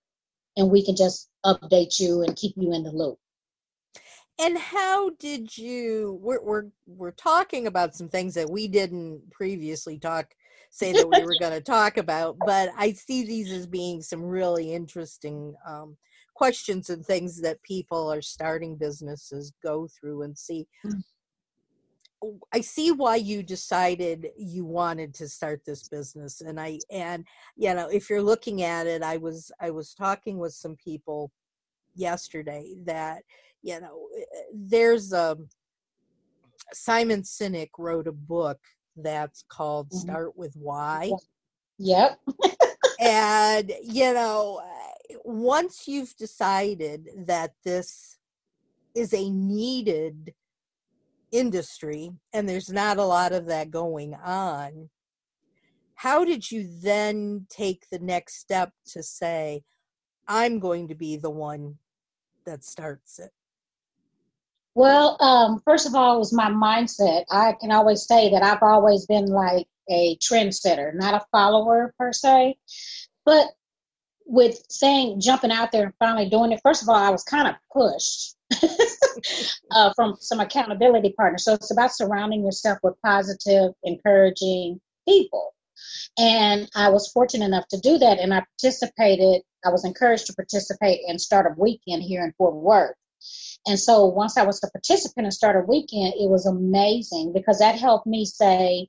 and 0.56 0.70
we 0.70 0.84
can 0.84 0.96
just 0.96 1.28
update 1.44 2.00
you 2.00 2.22
and 2.22 2.36
keep 2.36 2.54
you 2.56 2.72
in 2.72 2.82
the 2.82 2.90
loop 2.90 3.18
and 4.38 4.58
how 4.58 5.10
did 5.18 5.56
you 5.56 6.18
we're, 6.20 6.42
we're 6.42 6.66
we're 6.86 7.12
talking 7.12 7.66
about 7.66 7.94
some 7.94 8.08
things 8.08 8.34
that 8.34 8.50
we 8.50 8.66
didn't 8.68 9.20
previously 9.30 9.98
talk 9.98 10.34
say 10.70 10.92
that 10.92 11.08
we 11.08 11.22
were 11.22 11.36
going 11.40 11.52
to 11.52 11.60
talk 11.60 11.96
about 11.96 12.36
but 12.44 12.70
i 12.76 12.92
see 12.92 13.24
these 13.24 13.52
as 13.52 13.66
being 13.66 14.02
some 14.02 14.22
really 14.22 14.72
interesting 14.72 15.54
um, 15.68 15.96
questions 16.34 16.90
and 16.90 17.04
things 17.04 17.40
that 17.40 17.62
people 17.62 18.12
are 18.12 18.22
starting 18.22 18.76
businesses 18.76 19.52
go 19.62 19.86
through 19.88 20.22
and 20.22 20.36
see 20.36 20.66
mm. 20.84 21.02
I 22.54 22.62
see 22.62 22.90
why 22.90 23.16
you 23.16 23.42
decided 23.42 24.28
you 24.38 24.64
wanted 24.64 25.12
to 25.16 25.28
start 25.28 25.60
this 25.66 25.88
business 25.88 26.40
and 26.40 26.58
I 26.58 26.78
and 26.90 27.26
you 27.54 27.74
know 27.74 27.88
if 27.88 28.08
you're 28.08 28.22
looking 28.22 28.62
at 28.62 28.86
it 28.86 29.02
I 29.02 29.18
was 29.18 29.52
I 29.60 29.70
was 29.70 29.92
talking 29.92 30.38
with 30.38 30.54
some 30.54 30.74
people 30.76 31.30
yesterday 31.94 32.76
that 32.84 33.22
you 33.64 33.80
know 33.80 34.08
eh, 34.16 34.20
eh, 34.20 34.42
there's 34.52 35.12
a 35.12 35.32
um, 35.32 35.48
simon 36.72 37.22
sinek 37.22 37.70
wrote 37.78 38.06
a 38.06 38.12
book 38.12 38.58
that's 38.96 39.42
called 39.48 39.88
mm-hmm. 39.88 39.98
start 39.98 40.36
with 40.36 40.54
why. 40.54 41.10
Yep. 41.78 42.20
And 43.00 43.72
you 43.82 44.14
know 44.14 44.62
eh, 44.64 45.16
once 45.24 45.88
you've 45.88 46.14
decided 46.16 47.08
that 47.26 47.52
this 47.64 48.18
is 48.94 49.12
a 49.12 49.28
needed 49.28 50.32
industry 51.32 52.12
and 52.32 52.48
there's 52.48 52.70
not 52.70 52.98
a 52.98 53.04
lot 53.04 53.32
of 53.32 53.46
that 53.46 53.72
going 53.72 54.14
on 54.14 54.88
how 55.96 56.24
did 56.24 56.50
you 56.50 56.68
then 56.80 57.46
take 57.50 57.88
the 57.90 57.98
next 57.98 58.36
step 58.36 58.70
to 58.86 59.02
say 59.02 59.62
i'm 60.28 60.60
going 60.60 60.86
to 60.86 60.94
be 60.94 61.16
the 61.16 61.30
one 61.30 61.76
that 62.46 62.62
starts 62.62 63.18
it 63.18 63.32
well, 64.74 65.16
um, 65.20 65.62
first 65.64 65.86
of 65.86 65.94
all, 65.94 66.16
it 66.16 66.18
was 66.18 66.32
my 66.32 66.50
mindset. 66.50 67.24
I 67.30 67.54
can 67.60 67.70
always 67.70 68.06
say 68.06 68.30
that 68.30 68.42
I've 68.42 68.62
always 68.62 69.06
been 69.06 69.26
like 69.26 69.66
a 69.88 70.16
trendsetter, 70.16 70.94
not 70.94 71.14
a 71.14 71.26
follower 71.30 71.94
per 71.98 72.12
se. 72.12 72.56
But 73.24 73.46
with 74.26 74.58
saying 74.70 75.20
jumping 75.20 75.52
out 75.52 75.70
there 75.70 75.84
and 75.84 75.94
finally 75.98 76.28
doing 76.28 76.52
it, 76.52 76.60
first 76.62 76.82
of 76.82 76.88
all, 76.88 76.96
I 76.96 77.10
was 77.10 77.22
kind 77.22 77.48
of 77.48 77.54
pushed 77.72 78.36
uh, 79.70 79.92
from 79.94 80.16
some 80.20 80.40
accountability 80.40 81.14
partners. 81.16 81.44
So 81.44 81.54
it's 81.54 81.70
about 81.70 81.94
surrounding 81.94 82.44
yourself 82.44 82.78
with 82.82 83.00
positive, 83.04 83.72
encouraging 83.82 84.80
people. 85.06 85.54
And 86.18 86.68
I 86.74 86.88
was 86.90 87.10
fortunate 87.12 87.46
enough 87.46 87.68
to 87.68 87.78
do 87.78 87.98
that. 87.98 88.18
And 88.18 88.32
I 88.32 88.44
participated, 88.60 89.42
I 89.64 89.70
was 89.70 89.84
encouraged 89.84 90.26
to 90.26 90.34
participate 90.34 91.00
in 91.06 91.18
Startup 91.18 91.56
Weekend 91.58 92.02
here 92.02 92.24
in 92.24 92.32
Fort 92.38 92.54
Worth. 92.54 92.96
And 93.66 93.78
so 93.78 94.06
once 94.06 94.36
I 94.36 94.44
was 94.44 94.62
a 94.62 94.70
participant 94.70 95.26
and 95.26 95.34
Startup 95.34 95.66
Weekend, 95.68 96.14
it 96.14 96.28
was 96.28 96.46
amazing 96.46 97.32
because 97.32 97.58
that 97.58 97.78
helped 97.78 98.06
me 98.06 98.24
say, 98.24 98.88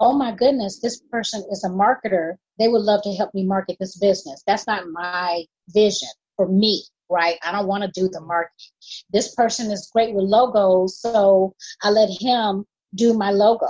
oh 0.00 0.12
my 0.12 0.32
goodness, 0.32 0.80
this 0.80 1.00
person 1.10 1.44
is 1.50 1.64
a 1.64 1.68
marketer. 1.68 2.34
They 2.58 2.68
would 2.68 2.82
love 2.82 3.02
to 3.02 3.14
help 3.14 3.34
me 3.34 3.44
market 3.44 3.76
this 3.80 3.96
business. 3.96 4.42
That's 4.46 4.66
not 4.66 4.88
my 4.90 5.44
vision 5.68 6.08
for 6.36 6.48
me, 6.48 6.84
right? 7.08 7.36
I 7.42 7.52
don't 7.52 7.66
want 7.66 7.84
to 7.84 8.00
do 8.00 8.08
the 8.08 8.20
marketing. 8.20 8.70
This 9.10 9.34
person 9.34 9.70
is 9.70 9.90
great 9.92 10.14
with 10.14 10.24
logos, 10.24 11.00
so 11.00 11.54
I 11.82 11.90
let 11.90 12.08
him 12.08 12.64
do 12.94 13.14
my 13.14 13.30
logos. 13.30 13.68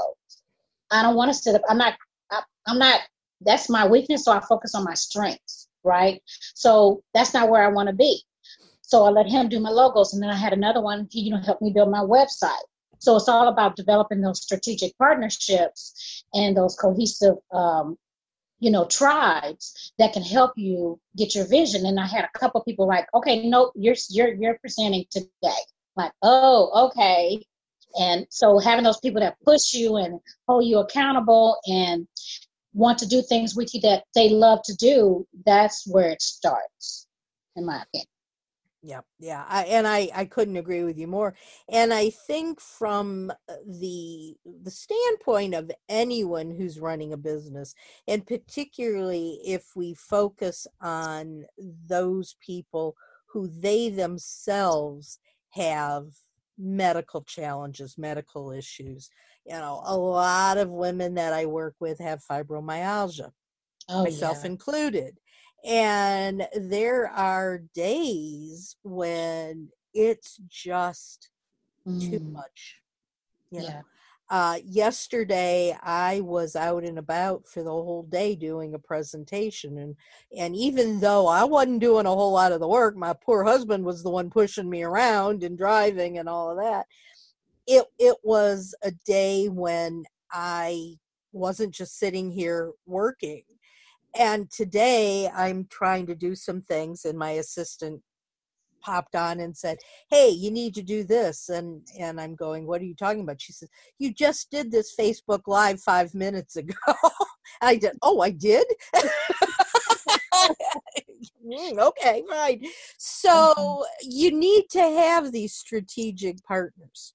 I 0.91 1.03
don't 1.03 1.17
want 1.17 1.31
to 1.31 1.35
sit 1.35 1.55
up. 1.55 1.63
I'm 1.69 1.79
not, 1.79 1.95
I, 2.31 2.43
I'm 2.67 2.79
not, 2.79 3.01
that's 3.41 3.69
my 3.69 3.87
weakness, 3.87 4.25
so 4.25 4.33
I 4.33 4.41
focus 4.41 4.75
on 4.75 4.85
my 4.85 4.95
strengths, 4.95 5.69
right? 5.83 6.23
So 6.55 7.03
that's 7.15 7.35
not 7.35 7.49
where 7.49 7.63
I 7.63 7.69
want 7.69 7.89
to 7.89 7.95
be. 7.95 8.23
So 8.95 9.03
I 9.03 9.11
let 9.11 9.27
him 9.27 9.49
do 9.49 9.59
my 9.59 9.71
logos. 9.71 10.15
And 10.15 10.23
then 10.23 10.31
I 10.31 10.37
had 10.37 10.53
another 10.53 10.81
one, 10.81 11.09
he, 11.11 11.23
you 11.23 11.33
know, 11.33 11.41
helped 11.41 11.61
me 11.61 11.73
build 11.73 11.91
my 11.91 11.99
website. 11.99 12.63
So 13.01 13.17
it's 13.17 13.29
all 13.29 13.49
about 13.49 13.75
developing 13.75 14.21
those 14.21 14.41
strategic 14.41 14.97
partnerships 14.99 16.23
and 16.33 16.57
those 16.57 16.77
cohesive, 16.77 17.35
um, 17.51 17.99
you 18.61 18.71
know, 18.71 18.85
tribes 18.85 19.93
that 19.99 20.13
can 20.13 20.23
help 20.23 20.53
you 20.55 21.01
get 21.17 21.35
your 21.35 21.45
vision. 21.45 21.87
And 21.87 21.99
I 21.99 22.07
had 22.07 22.25
a 22.25 22.39
couple 22.39 22.63
people 22.63 22.87
like, 22.87 23.09
okay, 23.13 23.49
nope, 23.49 23.73
you're 23.75 23.97
you're 24.11 24.33
you're 24.33 24.59
presenting 24.59 25.07
today. 25.11 25.65
Like, 25.97 26.13
oh, 26.23 26.87
okay. 26.87 27.45
And 27.99 28.29
so 28.31 28.61
having 28.61 28.85
those 28.85 29.01
people 29.01 29.23
that 29.23 29.41
push 29.45 29.75
you 29.75 29.97
and 29.97 30.21
hold 30.47 30.67
you 30.67 30.79
accountable 30.79 31.57
and 31.67 32.07
want 32.75 32.99
to 33.01 33.09
do 33.09 33.23
things 33.23 33.57
with 33.57 33.75
you 33.75 33.81
that 33.81 34.05
they 34.15 34.29
love 34.29 34.61
to 34.67 34.77
do, 34.77 35.27
that's 35.45 35.85
where 35.85 36.11
it 36.11 36.23
starts, 36.23 37.09
in 37.57 37.67
my 37.67 37.83
opinion. 37.83 38.14
Yeah, 38.87 39.01
yeah, 39.19 39.47
I, 39.49 39.65
and 39.65 39.89
I 39.89 40.11
I 40.15 40.27
couldn't 40.27 40.59
agree 40.59 40.85
with 40.85 40.99
you 40.99 41.07
more. 41.07 41.35
And 41.71 41.91
I 41.91 42.11
think 42.11 42.61
from 42.61 43.31
uh, 43.49 43.55
the 43.67 44.37
the 44.45 44.71
standpoint 44.71 45.55
of 45.55 45.71
anyone 45.89 46.51
who's 46.51 46.79
running 46.79 47.15
a 47.15 47.17
business, 47.17 47.75
and 48.07 48.27
particularly 48.27 49.41
if 49.43 49.75
we 49.75 49.95
focus 49.95 50.67
on 50.83 51.47
those 51.57 52.37
people 52.41 52.95
who 53.25 53.49
they 53.49 53.89
themselves 53.89 55.19
have 55.53 56.09
medical 56.59 57.23
challenges, 57.23 57.97
medical 57.97 58.53
issues. 58.53 59.09
You 59.47 59.55
know, 59.55 59.83
a 59.87 59.97
lot 59.97 60.59
of 60.59 60.69
women 60.69 61.15
that 61.15 61.33
I 61.33 61.47
work 61.47 61.75
with 61.81 61.99
have 62.01 62.23
fibromyalgia, 62.31 63.31
oh, 63.89 64.05
myself 64.05 64.41
yeah. 64.43 64.51
included 64.51 65.19
and 65.65 66.47
there 66.55 67.09
are 67.11 67.63
days 67.75 68.77
when 68.83 69.69
it's 69.95 70.39
just 70.49 71.31
mm. 71.89 72.11
too 72.11 72.21
much. 72.21 72.81
You 73.51 73.61
know? 73.61 73.67
Yeah. 73.67 73.83
uh, 74.31 74.57
yesterday 74.65 75.77
I 75.83 76.21
was 76.21 76.57
out 76.57 76.85
and 76.85 76.99
about 76.99 77.47
for 77.47 77.63
the 77.63 77.71
whole 77.71 78.03
day 78.03 78.35
doing 78.35 78.75
a 78.75 78.79
presentation 78.79 79.79
and 79.79 79.97
and 80.37 80.55
even 80.57 81.01
though 81.01 81.27
I 81.27 81.45
wasn't 81.45 81.81
doing 81.81 82.07
a 82.07 82.11
whole 82.11 82.33
lot 82.33 82.53
of 82.53 82.61
the 82.61 82.69
work, 82.69 82.97
my 82.97 83.15
poor 83.15 83.45
husband 83.45 83.85
was 83.85 84.03
the 84.03 84.11
one 84.11 84.31
pushing 84.31 84.69
me 84.69 84.83
around 84.83 85.45
and 85.45 85.57
driving 85.57 86.19
and 86.19 86.29
all 86.29 86.51
of 86.51 86.59
that. 86.59 86.87
It 87.67 87.87
it 87.99 88.17
was 88.23 88.75
a 88.83 88.91
day 89.07 89.49
when 89.49 90.05
I 90.31 90.97
wasn't 91.33 91.75
just 91.75 91.99
sitting 91.99 92.31
here 92.31 92.73
working. 92.87 93.43
And 94.19 94.51
today 94.51 95.29
I'm 95.29 95.67
trying 95.71 96.07
to 96.07 96.15
do 96.15 96.35
some 96.35 96.63
things 96.63 97.05
and 97.05 97.19
my 97.19 97.33
assistant 97.33 98.03
popped 98.85 99.17
on 99.17 99.41
and 99.41 99.57
said, 99.57 99.79
"Hey, 100.11 100.29
you 100.29 100.51
need 100.51 100.75
to 100.75 100.83
do 100.83 101.05
this." 101.05 101.49
And 101.49 101.87
and 101.99 102.21
I'm 102.21 102.35
going, 102.35 102.67
"What 102.67 102.81
are 102.81 102.85
you 102.85 102.95
talking 102.95 103.23
about?" 103.23 103.41
She 103.41 103.53
says, 103.53 103.69
"You 103.99 104.13
just 104.13 104.51
did 104.51 104.71
this 104.71 104.95
Facebook 104.99 105.43
live 105.47 105.81
5 105.81 106.15
minutes 106.15 106.57
ago." 106.57 106.75
I 107.63 107.77
did. 107.77 107.97
"Oh, 108.03 108.21
I 108.21 108.31
did?" 108.31 108.67
mm, 111.45 111.79
okay, 111.79 112.23
fine. 112.29 112.65
So, 112.99 113.55
mm-hmm. 113.57 114.09
you 114.11 114.33
need 114.33 114.65
to 114.71 114.83
have 114.83 115.33
these 115.33 115.55
strategic 115.55 116.45
partners. 116.45 117.15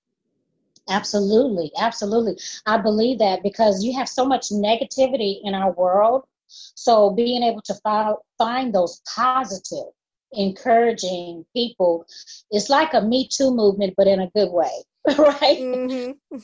Absolutely, 0.90 1.72
absolutely. 1.78 2.36
I 2.66 2.78
believe 2.78 3.20
that 3.20 3.44
because 3.44 3.84
you 3.84 3.94
have 3.96 4.10
so 4.10 4.26
much 4.26 4.50
negativity 4.50 5.40
in 5.44 5.54
our 5.54 5.72
world. 5.74 6.24
So 6.50 7.12
being 7.12 7.44
able 7.44 7.62
to 7.64 7.74
find, 7.76 8.16
find 8.38 8.74
those 8.74 9.02
positive 9.16 9.94
encouraging 10.32 11.46
people. 11.56 12.06
It's 12.52 12.70
like 12.70 12.94
a 12.94 13.02
Me 13.02 13.28
Too 13.32 13.52
movement, 13.52 13.94
but 13.98 14.08
in 14.08 14.20
a 14.20 14.30
good 14.30 14.52
way, 14.52 14.72
right? 15.08 15.60
Mm-hmm. 15.60 16.38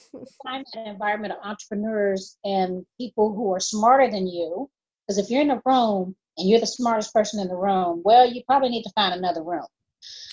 Find 0.43 0.65
an 0.73 0.87
environment 0.87 1.33
of 1.33 1.39
entrepreneurs 1.43 2.37
and 2.43 2.85
people 2.99 3.33
who 3.33 3.53
are 3.53 3.59
smarter 3.59 4.09
than 4.09 4.27
you. 4.27 4.69
Because 5.07 5.19
if 5.19 5.29
you're 5.29 5.41
in 5.41 5.51
a 5.51 5.61
room 5.65 6.15
and 6.37 6.49
you're 6.49 6.59
the 6.59 6.65
smartest 6.65 7.13
person 7.13 7.39
in 7.39 7.47
the 7.47 7.55
room, 7.55 8.01
well, 8.03 8.27
you 8.27 8.41
probably 8.47 8.69
need 8.69 8.83
to 8.83 8.91
find 8.95 9.13
another 9.13 9.43
room. 9.43 9.65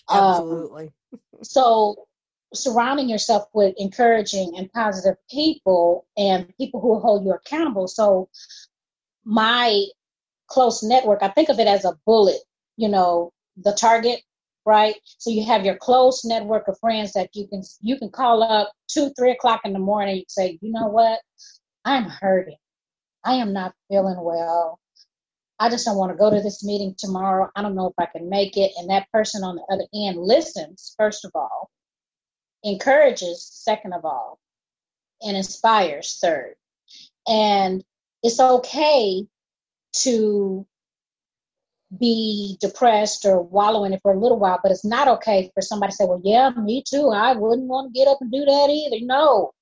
Um, 0.09 0.19
Absolutely. 0.19 0.93
Um, 1.13 1.19
so 1.43 2.07
surrounding 2.55 3.09
yourself 3.09 3.45
with 3.53 3.75
encouraging 3.79 4.55
and 4.57 4.71
positive 4.73 5.17
people 5.31 6.07
and 6.17 6.55
people 6.57 6.81
who 6.81 6.99
hold 7.01 7.25
you 7.25 7.33
accountable. 7.33 7.89
So 7.89 8.29
my 9.25 9.87
close 10.49 10.83
network, 10.83 11.23
I 11.23 11.29
think 11.29 11.49
of 11.49 11.59
it 11.59 11.67
as 11.67 11.85
a 11.85 11.99
bullet, 12.07 12.41
you 12.77 12.89
know, 12.89 13.33
the 13.57 13.73
target, 13.73 14.21
right? 14.65 14.95
So 15.19 15.31
you 15.31 15.45
have 15.47 15.65
your 15.65 15.77
close 15.77 16.25
network 16.25 16.69
of 16.69 16.79
friends 16.81 17.13
that 17.13 17.31
you 17.35 17.49
can 17.49 17.63
you 17.81 17.99
can 17.99 18.11
call 18.11 18.43
up 18.43 18.73
two, 18.89 19.11
three 19.19 19.33
o'clock 19.33 19.63
in 19.65 19.73
the 19.73 19.79
morning. 19.79 20.17
You 20.17 20.25
say, 20.29 20.59
you 20.61 20.73
know 20.73 20.89
what? 20.89 21.21
I'm 21.85 22.05
hurting. 22.05 22.57
I 23.25 23.35
am 23.35 23.53
not 23.53 23.75
feeling 23.89 24.21
well. 24.21 24.79
I 25.59 25.71
just 25.71 25.85
don't 25.85 25.97
want 25.97 26.13
to 26.13 26.19
go 26.19 26.31
to 26.31 26.43
this 26.43 26.65
meeting 26.65 26.95
tomorrow. 26.99 27.49
I 27.55 27.63
don't 27.63 27.77
know 27.77 27.87
if 27.87 27.95
I 27.99 28.07
can 28.07 28.29
make 28.29 28.57
it. 28.57 28.73
And 28.77 28.91
that 28.91 29.11
person 29.13 29.45
on 29.45 29.57
the 29.57 29.63
other 29.71 29.87
end 29.95 30.19
listens, 30.19 30.95
first 30.99 31.25
of 31.25 31.31
all, 31.35 31.71
encourages, 32.65 33.49
second 33.53 33.93
of 33.93 34.05
all, 34.05 34.39
and 35.23 35.37
inspires, 35.37 36.19
third. 36.21 36.55
And 37.29 37.85
it's 38.23 38.41
okay 38.41 39.27
to 39.95 40.67
be 41.99 42.57
depressed 42.61 43.25
or 43.27 43.43
wallow 43.43 43.85
in 43.85 43.93
it 43.93 44.01
for 44.03 44.13
a 44.13 44.19
little 44.19 44.39
while, 44.39 44.59
but 44.63 44.73
it's 44.73 44.85
not 44.85 45.09
okay 45.09 45.51
for 45.55 45.63
somebody 45.63 45.91
to 45.91 45.97
say, 45.97 46.05
Well, 46.07 46.21
yeah, 46.25 46.51
me 46.51 46.83
too. 46.87 47.11
I 47.11 47.35
wouldn't 47.35 47.69
want 47.69 47.93
to 47.93 47.99
get 47.99 48.09
up 48.09 48.19
and 48.21 48.33
do 48.33 48.45
that 48.45 48.69
either. 48.71 49.05
No. 49.05 49.53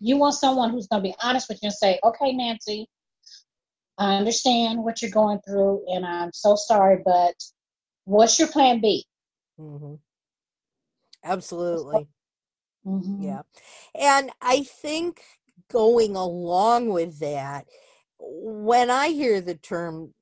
You 0.00 0.16
want 0.16 0.34
someone 0.34 0.70
who's 0.70 0.88
going 0.88 1.02
to 1.02 1.08
be 1.08 1.14
honest 1.22 1.48
with 1.48 1.62
you 1.62 1.68
and 1.68 1.74
say, 1.74 2.00
Okay, 2.02 2.32
Nancy, 2.32 2.88
I 3.98 4.16
understand 4.16 4.82
what 4.82 5.00
you're 5.00 5.12
going 5.12 5.40
through, 5.46 5.84
and 5.88 6.04
I'm 6.04 6.32
so 6.32 6.56
sorry, 6.56 6.98
but 7.04 7.34
what's 8.04 8.38
your 8.38 8.48
plan 8.48 8.80
B? 8.80 9.06
Mm-hmm. 9.60 9.94
Absolutely. 11.24 12.08
Mm-hmm. 12.84 13.22
Yeah. 13.22 13.42
And 13.94 14.30
I 14.40 14.64
think 14.64 15.22
going 15.72 16.14
along 16.14 16.90
with 16.90 17.18
that, 17.20 17.66
when 18.18 18.90
I 18.90 19.08
hear 19.08 19.40
the 19.40 19.54
term 19.54 20.14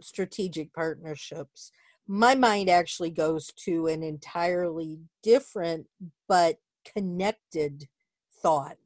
strategic 0.00 0.72
partnerships, 0.72 1.70
my 2.06 2.34
mind 2.34 2.68
actually 2.68 3.10
goes 3.10 3.52
to 3.64 3.86
an 3.86 4.02
entirely 4.02 4.98
different 5.22 5.86
but 6.28 6.56
connected 6.94 7.88
thought. 8.42 8.76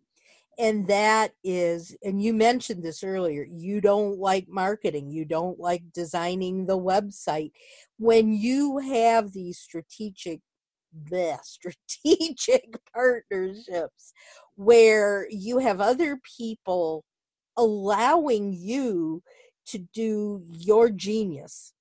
And 0.59 0.88
that 0.88 1.35
is, 1.44 1.96
and 2.02 2.20
you 2.20 2.35
mentioned 2.35 2.83
this 2.83 3.04
earlier, 3.04 3.46
you 3.48 3.81
don't 3.81 4.18
like 4.18 4.48
marketing, 4.48 5.11
you 5.12 5.24
don't 5.24 5.61
like 5.61 5.92
designing 5.92 6.66
the 6.66 6.78
website. 6.78 7.52
When 7.96 8.33
you 8.33 8.78
have 8.78 9.33
these 9.33 9.59
strategic 9.59 10.40
the 11.11 11.38
strategic 11.42 12.77
partnerships 12.92 14.12
where 14.57 15.27
you 15.31 15.59
have 15.59 15.81
other 15.81 16.20
people 16.37 17.05
allowing 17.57 18.53
you 18.53 19.22
to 19.66 19.79
do 19.92 20.42
your 20.51 20.88
genius 20.90 21.72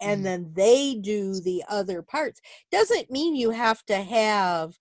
and 0.00 0.18
mm-hmm. 0.18 0.24
then 0.24 0.52
they 0.54 0.94
do 0.94 1.40
the 1.40 1.62
other 1.68 2.02
parts. 2.02 2.40
Doesn't 2.70 3.10
mean 3.10 3.34
you 3.36 3.50
have 3.50 3.84
to 3.86 3.96
have 3.96 4.74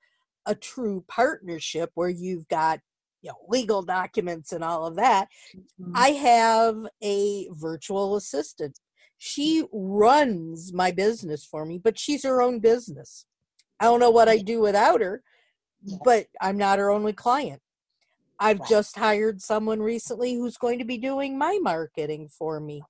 a 0.46 0.56
true 0.56 1.04
partnership 1.08 1.92
where 1.96 2.10
you've 2.10 2.48
got 2.48 2.80
you 3.22 3.30
know 3.30 3.38
legal 3.48 3.82
documents 3.82 4.52
and 4.52 4.64
all 4.64 4.86
of 4.86 4.96
that. 4.96 5.28
Mm-hmm. 5.56 5.92
i 5.96 6.10
have 6.10 6.78
a 7.04 7.50
virtual 7.52 8.16
assistant. 8.16 8.80
She 9.18 9.66
runs 9.74 10.72
my 10.74 10.92
business 10.92 11.46
for 11.46 11.66
me 11.66 11.78
but 11.78 12.00
she's 12.00 12.24
her 12.24 12.42
own 12.42 12.60
business 12.60 13.26
i 13.80 13.86
don't 13.86 14.00
know 14.00 14.12
what 14.12 14.30
I'd 14.30 14.46
do 14.46 14.62
without 14.62 15.02
her 15.02 15.22
but 16.04 16.28
i'm 16.42 16.58
not 16.58 16.80
her 16.80 16.90
only 16.90 17.14
client 17.14 17.62
I've 18.40 18.60
right. 18.60 18.70
just 18.70 18.98
hired 18.98 19.42
someone 19.42 19.82
recently 19.82 20.36
who's 20.36 20.58
going 20.58 20.80
to 20.80 20.86
be 20.86 20.98
doing 20.98 21.38
my 21.38 21.60
marketing 21.62 22.30
for 22.30 22.60
me. 22.60 22.82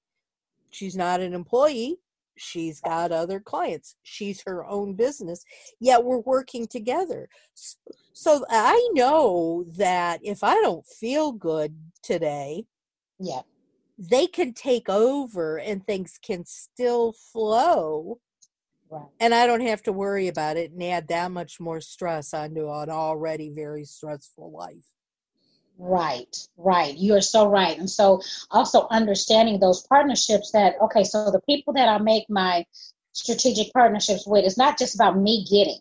She's 0.70 0.96
not 0.96 1.22
an 1.22 1.34
employee. 1.34 1.98
She's 2.38 2.80
got 2.80 3.12
other 3.12 3.40
clients. 3.40 3.96
She's 4.04 4.44
her 4.44 4.64
own 4.66 4.94
business. 4.94 5.44
Yet 5.80 6.04
we're 6.04 6.20
working 6.20 6.68
together. 6.68 7.28
So 8.14 8.46
I 8.50 8.90
know 8.94 9.66
that 9.76 10.20
if 10.24 10.44
I 10.44 10.54
don't 10.56 10.86
feel 10.86 11.32
good 11.32 11.76
today, 12.04 12.66
yeah, 13.20 13.42
they 13.98 14.28
can 14.28 14.54
take 14.54 14.88
over 14.88 15.58
and 15.58 15.86
things 15.86 16.20
can 16.22 16.46
still 16.46 17.14
flow. 17.14 18.20
Right. 18.92 19.08
And 19.20 19.36
I 19.36 19.46
don't 19.46 19.62
have 19.62 19.84
to 19.84 19.94
worry 19.94 20.28
about 20.28 20.58
it 20.58 20.72
and 20.72 20.84
add 20.84 21.08
that 21.10 21.32
much 21.32 21.60
more 21.60 21.82
stress 21.82 22.34
onto 22.34 22.70
an 22.70 22.90
already 22.90 23.50
very 23.50 23.86
stressful 23.86 24.52
life. 24.52 24.86
Right, 25.78 26.36
right. 26.58 26.98
You 26.98 27.16
are 27.16 27.22
so 27.22 27.48
right. 27.48 27.78
And 27.78 27.90
so 27.90 28.22
also 28.52 28.88
understanding 28.90 29.60
those 29.60 29.86
partnerships 29.88 30.52
that, 30.52 30.76
okay, 30.82 31.04
so 31.04 31.32
the 31.32 31.42
people 31.42 31.74
that 31.74 31.88
I 31.88 32.00
make 32.00 32.30
my 32.30 32.66
strategic 33.14 33.72
partnerships 33.74 34.26
with, 34.28 34.44
it's 34.44 34.58
not 34.58 34.78
just 34.78 34.96
about 34.96 35.18
me 35.18 35.46
getting, 35.50 35.80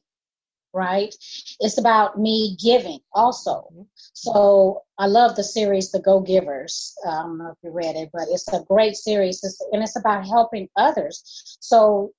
right? 0.72 1.14
It's 1.58 1.78
about 1.78 2.18
me 2.18 2.56
giving 2.62 3.00
also. 3.12 3.68
Mm-hmm. 3.72 3.82
So 4.12 4.82
I 4.98 5.06
love 5.06 5.34
the 5.34 5.44
series, 5.44 5.90
The 5.90 6.00
Go 6.00 6.20
Givers. 6.20 6.94
I 7.06 7.22
don't 7.22 7.38
know 7.38 7.50
if 7.50 7.58
you 7.62 7.70
read 7.70 7.96
it, 7.96 8.10
but 8.12 8.28
it's 8.30 8.46
a 8.52 8.64
great 8.68 8.96
series 8.96 9.42
it's, 9.42 9.60
and 9.72 9.82
it's 9.82 9.96
about 9.96 10.26
helping 10.26 10.68
others. 10.76 11.56
So 11.60 12.12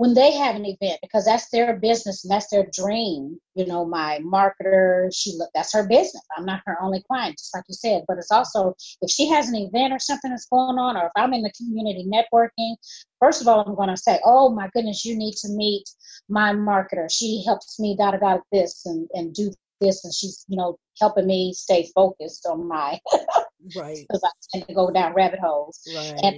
when 0.00 0.14
they 0.14 0.32
have 0.32 0.56
an 0.56 0.64
event 0.64 0.98
because 1.02 1.26
that's 1.26 1.50
their 1.50 1.76
business 1.76 2.24
and 2.24 2.30
that's 2.30 2.48
their 2.48 2.66
dream 2.72 3.38
you 3.54 3.66
know 3.66 3.84
my 3.84 4.18
marketer 4.24 5.10
she 5.12 5.34
look 5.36 5.50
that's 5.54 5.74
her 5.74 5.86
business. 5.86 6.22
I'm 6.38 6.46
not 6.46 6.62
her 6.64 6.78
only 6.80 7.02
client 7.02 7.36
just 7.36 7.54
like 7.54 7.64
you 7.68 7.74
said. 7.74 8.04
But 8.08 8.16
it's 8.16 8.30
also 8.30 8.74
if 9.02 9.10
she 9.10 9.28
has 9.28 9.50
an 9.50 9.56
event 9.56 9.92
or 9.92 9.98
something 9.98 10.30
that's 10.30 10.46
going 10.46 10.78
on 10.78 10.96
or 10.96 11.06
if 11.06 11.12
i'm 11.16 11.34
in 11.34 11.42
the 11.42 11.52
community 11.52 12.08
networking 12.10 12.76
first 13.20 13.42
of 13.42 13.48
all 13.48 13.60
i'm 13.60 13.74
going 13.74 13.90
to 13.90 13.96
say 13.98 14.18
oh 14.24 14.48
my 14.48 14.70
goodness 14.72 15.04
you 15.04 15.14
need 15.14 15.34
to 15.34 15.48
meet 15.50 15.84
my 16.30 16.54
marketer. 16.54 17.08
She 17.10 17.42
helps 17.44 17.78
me 17.78 17.94
da 17.94 18.12
da 18.12 18.18
da 18.18 18.38
this 18.52 18.86
and 18.86 19.06
and 19.12 19.34
do 19.34 19.52
this 19.82 20.02
and 20.04 20.14
she's 20.14 20.46
you 20.48 20.56
know 20.56 20.78
helping 20.98 21.26
me 21.26 21.52
stay 21.52 21.90
focused 21.94 22.46
on 22.46 22.66
my 22.66 22.98
right. 23.76 23.98
Because 24.08 24.22
i 24.24 24.30
tend 24.50 24.66
to 24.66 24.74
go 24.74 24.90
down 24.90 25.12
rabbit 25.12 25.40
holes. 25.40 25.78
Right. 25.94 26.20
and 26.22 26.36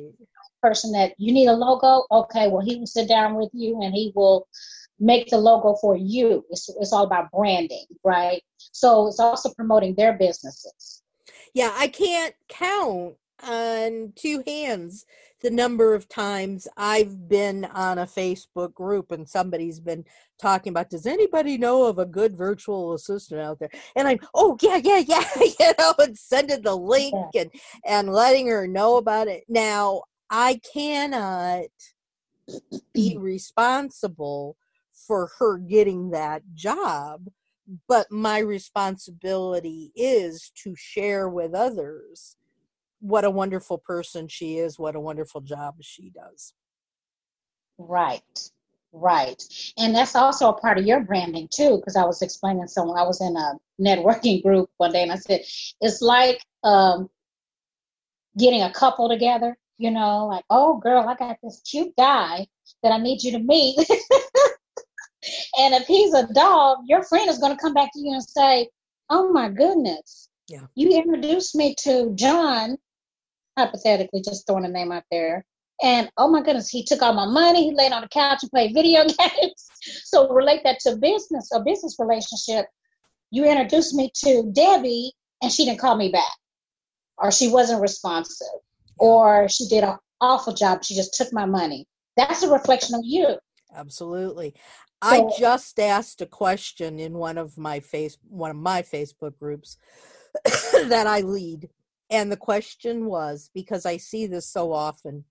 person 0.62 0.92
that 0.92 1.14
you 1.18 1.32
need 1.32 1.48
a 1.48 1.52
logo. 1.52 2.04
Okay, 2.10 2.48
well, 2.48 2.64
he 2.64 2.76
will 2.76 2.86
sit 2.86 3.08
down 3.08 3.34
with 3.34 3.50
you 3.52 3.80
and 3.82 3.94
he 3.94 4.12
will 4.14 4.46
make 5.00 5.28
the 5.28 5.38
logo 5.38 5.74
for 5.80 5.96
you. 5.96 6.44
It's, 6.50 6.68
it's 6.80 6.92
all 6.92 7.04
about 7.04 7.30
branding, 7.32 7.86
right? 8.04 8.42
So 8.58 9.08
it's 9.08 9.20
also 9.20 9.52
promoting 9.54 9.94
their 9.94 10.12
businesses. 10.12 11.02
Yeah, 11.54 11.72
I 11.74 11.88
can't 11.88 12.34
count 12.48 13.14
on 13.42 14.12
two 14.14 14.42
hands 14.46 15.04
the 15.42 15.50
number 15.50 15.94
of 15.94 16.08
times 16.08 16.68
I've 16.76 17.28
been 17.28 17.64
on 17.64 17.98
a 17.98 18.06
Facebook 18.06 18.72
group 18.74 19.10
and 19.10 19.28
somebody's 19.28 19.80
been 19.80 20.04
talking 20.40 20.70
about, 20.70 20.90
does 20.90 21.04
anybody 21.04 21.58
know 21.58 21.86
of 21.86 21.98
a 21.98 22.06
good 22.06 22.36
virtual 22.36 22.94
assistant 22.94 23.40
out 23.40 23.58
there? 23.58 23.70
And 23.96 24.06
I'm, 24.06 24.20
oh 24.34 24.56
yeah, 24.62 24.80
yeah, 24.82 24.98
yeah, 24.98 25.24
you 25.40 25.72
know, 25.78 25.94
and 25.98 26.16
sending 26.16 26.62
the 26.62 26.76
link 26.76 27.16
and 27.34 27.50
and 27.84 28.12
letting 28.12 28.46
her 28.46 28.66
know 28.68 28.96
about 28.96 29.26
it. 29.28 29.42
Now 29.48 30.02
I 30.34 30.60
cannot 30.72 31.66
be 32.94 33.16
responsible 33.20 34.56
for 35.06 35.30
her 35.38 35.58
getting 35.58 36.10
that 36.10 36.42
job, 36.54 37.28
but 37.86 38.10
my 38.10 38.38
responsibility 38.38 39.92
is 39.94 40.50
to 40.64 40.74
share 40.74 41.28
with 41.28 41.54
others 41.54 42.36
what 43.00 43.24
a 43.24 43.30
wonderful 43.30 43.76
person 43.76 44.26
she 44.26 44.56
is, 44.56 44.78
what 44.78 44.96
a 44.96 45.00
wonderful 45.00 45.42
job 45.42 45.74
she 45.82 46.08
does. 46.10 46.54
Right, 47.76 48.50
right. 48.92 49.42
And 49.76 49.94
that's 49.94 50.16
also 50.16 50.48
a 50.48 50.58
part 50.58 50.78
of 50.78 50.86
your 50.86 51.00
branding 51.00 51.48
too, 51.52 51.76
because 51.76 51.96
I 51.96 52.04
was 52.04 52.22
explaining 52.22 52.68
someone, 52.68 52.98
I 52.98 53.02
was 53.02 53.20
in 53.20 53.36
a 53.36 53.54
networking 53.78 54.42
group 54.42 54.70
one 54.78 54.92
day 54.92 55.02
and 55.02 55.12
I 55.12 55.16
said, 55.16 55.42
it's 55.80 56.00
like 56.00 56.40
um, 56.64 57.10
getting 58.38 58.62
a 58.62 58.72
couple 58.72 59.10
together, 59.10 59.58
you 59.82 59.90
know, 59.90 60.26
like, 60.26 60.44
oh 60.48 60.78
girl, 60.78 61.08
I 61.08 61.16
got 61.16 61.36
this 61.42 61.60
cute 61.68 61.92
guy 61.96 62.46
that 62.82 62.92
I 62.92 62.98
need 62.98 63.22
you 63.22 63.32
to 63.32 63.40
meet. 63.40 63.76
and 65.58 65.74
if 65.74 65.86
he's 65.86 66.14
a 66.14 66.32
dog, 66.32 66.78
your 66.86 67.02
friend 67.02 67.28
is 67.28 67.38
going 67.38 67.56
to 67.56 67.60
come 67.60 67.74
back 67.74 67.90
to 67.92 68.00
you 68.00 68.12
and 68.12 68.22
say, 68.22 68.68
oh 69.10 69.32
my 69.32 69.48
goodness. 69.48 70.28
Yeah. 70.48 70.66
You 70.74 70.96
introduced 70.96 71.54
me 71.54 71.74
to 71.80 72.12
John 72.14 72.76
hypothetically 73.58 74.22
just 74.22 74.46
throwing 74.46 74.64
a 74.64 74.68
name 74.68 74.92
out 74.92 75.04
there. 75.10 75.44
And 75.82 76.08
oh 76.16 76.30
my 76.30 76.42
goodness, 76.42 76.68
he 76.68 76.84
took 76.84 77.02
all 77.02 77.12
my 77.12 77.26
money. 77.26 77.64
He 77.64 77.74
laid 77.74 77.92
on 77.92 78.02
the 78.02 78.08
couch 78.08 78.38
and 78.42 78.50
played 78.50 78.74
video 78.74 79.04
games. 79.04 79.68
so 80.04 80.28
relate 80.32 80.60
that 80.64 80.78
to 80.80 80.96
business, 80.96 81.50
a 81.52 81.60
business 81.60 81.96
relationship. 81.98 82.66
You 83.32 83.46
introduced 83.46 83.94
me 83.94 84.12
to 84.24 84.50
Debbie, 84.52 85.12
and 85.42 85.50
she 85.50 85.64
didn't 85.64 85.80
call 85.80 85.96
me 85.96 86.10
back, 86.10 86.36
or 87.18 87.32
she 87.32 87.48
wasn't 87.48 87.80
responsive, 87.80 88.46
or 88.98 89.48
she 89.48 89.68
did 89.68 89.84
an 89.84 89.96
awful 90.20 90.52
job. 90.52 90.84
She 90.84 90.94
just 90.94 91.14
took 91.14 91.32
my 91.32 91.44
money. 91.44 91.86
That's 92.16 92.42
a 92.42 92.50
reflection 92.50 92.94
of 92.94 93.02
you. 93.04 93.36
Absolutely. 93.74 94.54
So, 95.02 95.08
I 95.10 95.38
just 95.38 95.80
asked 95.80 96.20
a 96.20 96.26
question 96.26 97.00
in 97.00 97.14
one 97.14 97.38
of 97.38 97.58
my 97.58 97.80
face 97.80 98.16
one 98.28 98.50
of 98.50 98.56
my 98.56 98.82
Facebook 98.82 99.36
groups 99.38 99.78
that 100.44 101.06
I 101.06 101.22
lead 101.22 101.68
and 102.08 102.30
the 102.30 102.36
question 102.36 103.06
was 103.06 103.50
because 103.52 103.84
I 103.84 103.96
see 103.96 104.26
this 104.26 104.46
so 104.46 104.72
often 104.72 105.24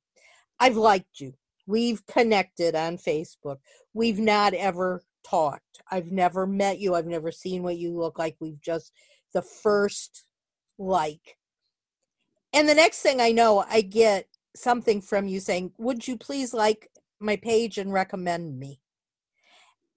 I've 0.62 0.78
liked 0.78 1.20
you. 1.20 1.34
We've 1.66 2.06
connected 2.06 2.76
on 2.76 2.98
Facebook. 2.98 3.58
We've 3.96 4.20
not 4.20 4.54
ever 4.54 5.02
talked. 5.24 5.82
I've 5.90 6.12
never 6.12 6.46
met 6.46 6.80
you. 6.80 6.94
I've 6.94 7.08
never 7.08 7.32
seen 7.32 7.64
what 7.64 7.78
you 7.78 7.98
look 7.98 8.20
like. 8.20 8.36
We've 8.40 8.62
just 8.62 8.92
the 9.34 9.42
first 9.42 10.26
like. 10.78 11.38
And 12.54 12.68
the 12.68 12.76
next 12.76 13.02
thing 13.02 13.22
I 13.22 13.32
know, 13.32 13.66
I 13.70 13.82
get 13.82 14.28
something 14.56 15.02
from 15.02 15.28
you 15.28 15.40
saying, 15.40 15.74
Would 15.78 16.08
you 16.08 16.18
please 16.18 16.54
like 16.54 16.90
my 17.20 17.36
page 17.36 17.78
and 17.78 17.94
recommend 17.94 18.60
me? 18.60 18.82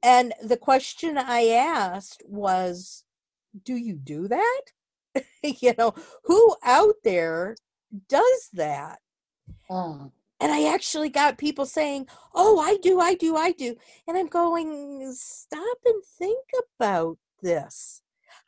And 0.02 0.34
the 0.42 0.56
question 0.56 1.16
I 1.16 1.48
asked 1.48 2.22
was, 2.26 3.04
Do 3.64 3.74
you 3.74 3.96
do 3.96 4.28
that? 4.28 4.62
you 5.42 5.72
know, 5.78 5.94
who 6.24 6.56
out 6.64 6.96
there 7.02 7.56
does 8.08 8.50
that? 8.52 8.98
Oh. 9.70 10.12
And 10.40 10.52
I 10.52 10.72
actually 10.72 11.08
got 11.08 11.38
people 11.38 11.66
saying, 11.66 12.06
Oh, 12.34 12.60
I 12.60 12.76
do, 12.82 13.00
I 13.00 13.14
do, 13.14 13.36
I 13.36 13.52
do. 13.52 13.76
And 14.06 14.16
I'm 14.16 14.26
going, 14.26 15.12
Stop 15.16 15.78
and 15.84 16.02
think 16.18 16.44
about 16.78 17.18
this. 17.42 18.02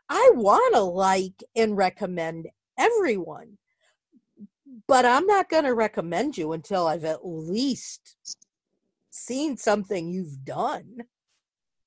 I 0.08 0.30
want 0.34 0.74
to 0.74 0.82
like 0.82 1.42
and 1.56 1.76
recommend 1.76 2.48
everyone, 2.78 3.58
but 4.86 5.04
I'm 5.04 5.26
not 5.26 5.48
going 5.48 5.64
to 5.64 5.74
recommend 5.74 6.36
you 6.36 6.52
until 6.52 6.86
I've 6.86 7.04
at 7.04 7.26
least 7.26 8.16
seen 9.10 9.56
something 9.56 10.08
you've 10.08 10.44
done. 10.44 11.04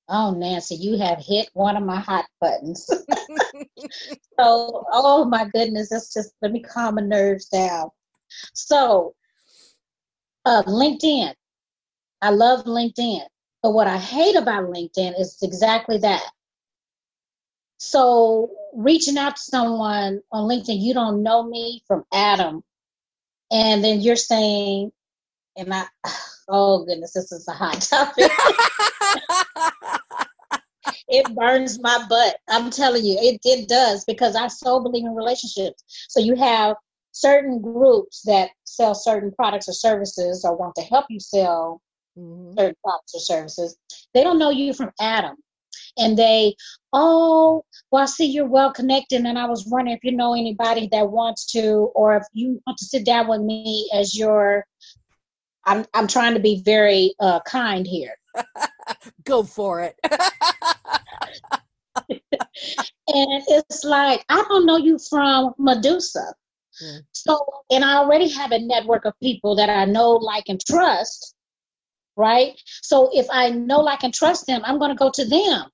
Oh, 0.07 0.31
Nancy, 0.31 0.75
you 0.75 0.97
have 0.97 1.19
hit 1.19 1.49
one 1.53 1.77
of 1.77 1.83
my 1.83 1.99
hot 1.99 2.25
buttons. 2.41 2.87
so, 4.39 4.85
oh 4.91 5.25
my 5.25 5.45
goodness, 5.53 5.91
let's 5.91 6.11
just 6.11 6.33
let 6.41 6.51
me 6.51 6.61
calm 6.61 6.95
my 6.95 7.01
nerves 7.01 7.45
down. 7.45 7.89
So, 8.53 9.13
uh, 10.45 10.63
LinkedIn. 10.63 11.33
I 12.21 12.31
love 12.31 12.65
LinkedIn. 12.65 13.21
But 13.61 13.71
what 13.71 13.87
I 13.87 13.97
hate 13.97 14.35
about 14.35 14.71
LinkedIn 14.71 15.19
is 15.19 15.37
exactly 15.43 15.99
that. 15.99 16.23
So, 17.77 18.49
reaching 18.73 19.17
out 19.17 19.35
to 19.35 19.41
someone 19.41 20.21
on 20.31 20.49
LinkedIn, 20.49 20.81
you 20.81 20.93
don't 20.93 21.23
know 21.23 21.43
me 21.43 21.83
from 21.87 22.03
Adam. 22.11 22.63
And 23.51 23.83
then 23.83 24.01
you're 24.01 24.15
saying, 24.15 24.91
and 25.57 25.73
I, 25.73 25.85
oh 26.49 26.85
goodness, 26.85 27.13
this 27.13 27.31
is 27.31 27.47
a 27.47 27.53
hot 27.53 27.81
topic. 27.81 28.31
it 31.07 31.35
burns 31.35 31.79
my 31.81 32.05
butt. 32.09 32.37
I'm 32.49 32.69
telling 32.69 33.05
you, 33.05 33.17
it, 33.19 33.39
it 33.43 33.67
does 33.67 34.05
because 34.05 34.35
I 34.35 34.47
so 34.47 34.79
believe 34.79 35.05
in 35.05 35.15
relationships. 35.15 35.83
So 36.09 36.19
you 36.19 36.35
have 36.35 36.75
certain 37.11 37.61
groups 37.61 38.21
that 38.23 38.51
sell 38.63 38.95
certain 38.95 39.31
products 39.31 39.67
or 39.67 39.73
services 39.73 40.45
or 40.45 40.55
want 40.55 40.75
to 40.75 40.83
help 40.83 41.05
you 41.09 41.19
sell 41.19 41.81
mm-hmm. 42.17 42.57
certain 42.57 42.75
products 42.83 43.15
or 43.15 43.19
services. 43.19 43.77
They 44.13 44.23
don't 44.23 44.39
know 44.39 44.51
you 44.51 44.73
from 44.73 44.91
Adam. 44.99 45.35
And 45.97 46.17
they, 46.17 46.55
oh, 46.93 47.63
well, 47.91 48.03
I 48.03 48.05
see 48.05 48.25
you're 48.25 48.47
well 48.47 48.71
connected. 48.71 49.25
And 49.25 49.37
I 49.37 49.45
was 49.45 49.65
wondering 49.67 49.97
if 49.97 50.03
you 50.03 50.15
know 50.15 50.33
anybody 50.33 50.87
that 50.91 51.09
wants 51.09 51.45
to, 51.53 51.91
or 51.95 52.15
if 52.15 52.23
you 52.33 52.61
want 52.65 52.77
to 52.79 52.85
sit 52.85 53.05
down 53.05 53.27
with 53.27 53.41
me 53.41 53.89
as 53.93 54.17
your 54.17 54.65
I'm 55.65 55.85
I'm 55.93 56.07
trying 56.07 56.33
to 56.33 56.39
be 56.39 56.61
very 56.63 57.13
uh, 57.19 57.41
kind 57.41 57.85
here. 57.85 58.15
Go 59.23 59.43
for 59.43 59.81
it. 59.81 59.95
and 62.09 63.43
it's 63.47 63.83
like 63.83 64.25
I 64.29 64.43
don't 64.49 64.65
know 64.65 64.77
you 64.77 64.97
from 65.09 65.53
Medusa. 65.59 66.33
Mm. 66.83 67.01
So, 67.11 67.45
and 67.69 67.83
I 67.83 67.97
already 67.97 68.29
have 68.29 68.51
a 68.51 68.59
network 68.59 69.05
of 69.05 69.13
people 69.21 69.55
that 69.57 69.69
I 69.69 69.85
know, 69.85 70.11
like, 70.11 70.45
and 70.47 70.59
trust, 70.65 71.35
right? 72.15 72.53
So, 72.65 73.09
if 73.13 73.27
I 73.29 73.49
know, 73.49 73.81
like, 73.81 74.03
and 74.03 74.13
trust 74.13 74.47
them, 74.47 74.61
I'm 74.63 74.79
going 74.79 74.91
to 74.91 74.95
go 74.95 75.11
to 75.11 75.25
them. 75.25 75.65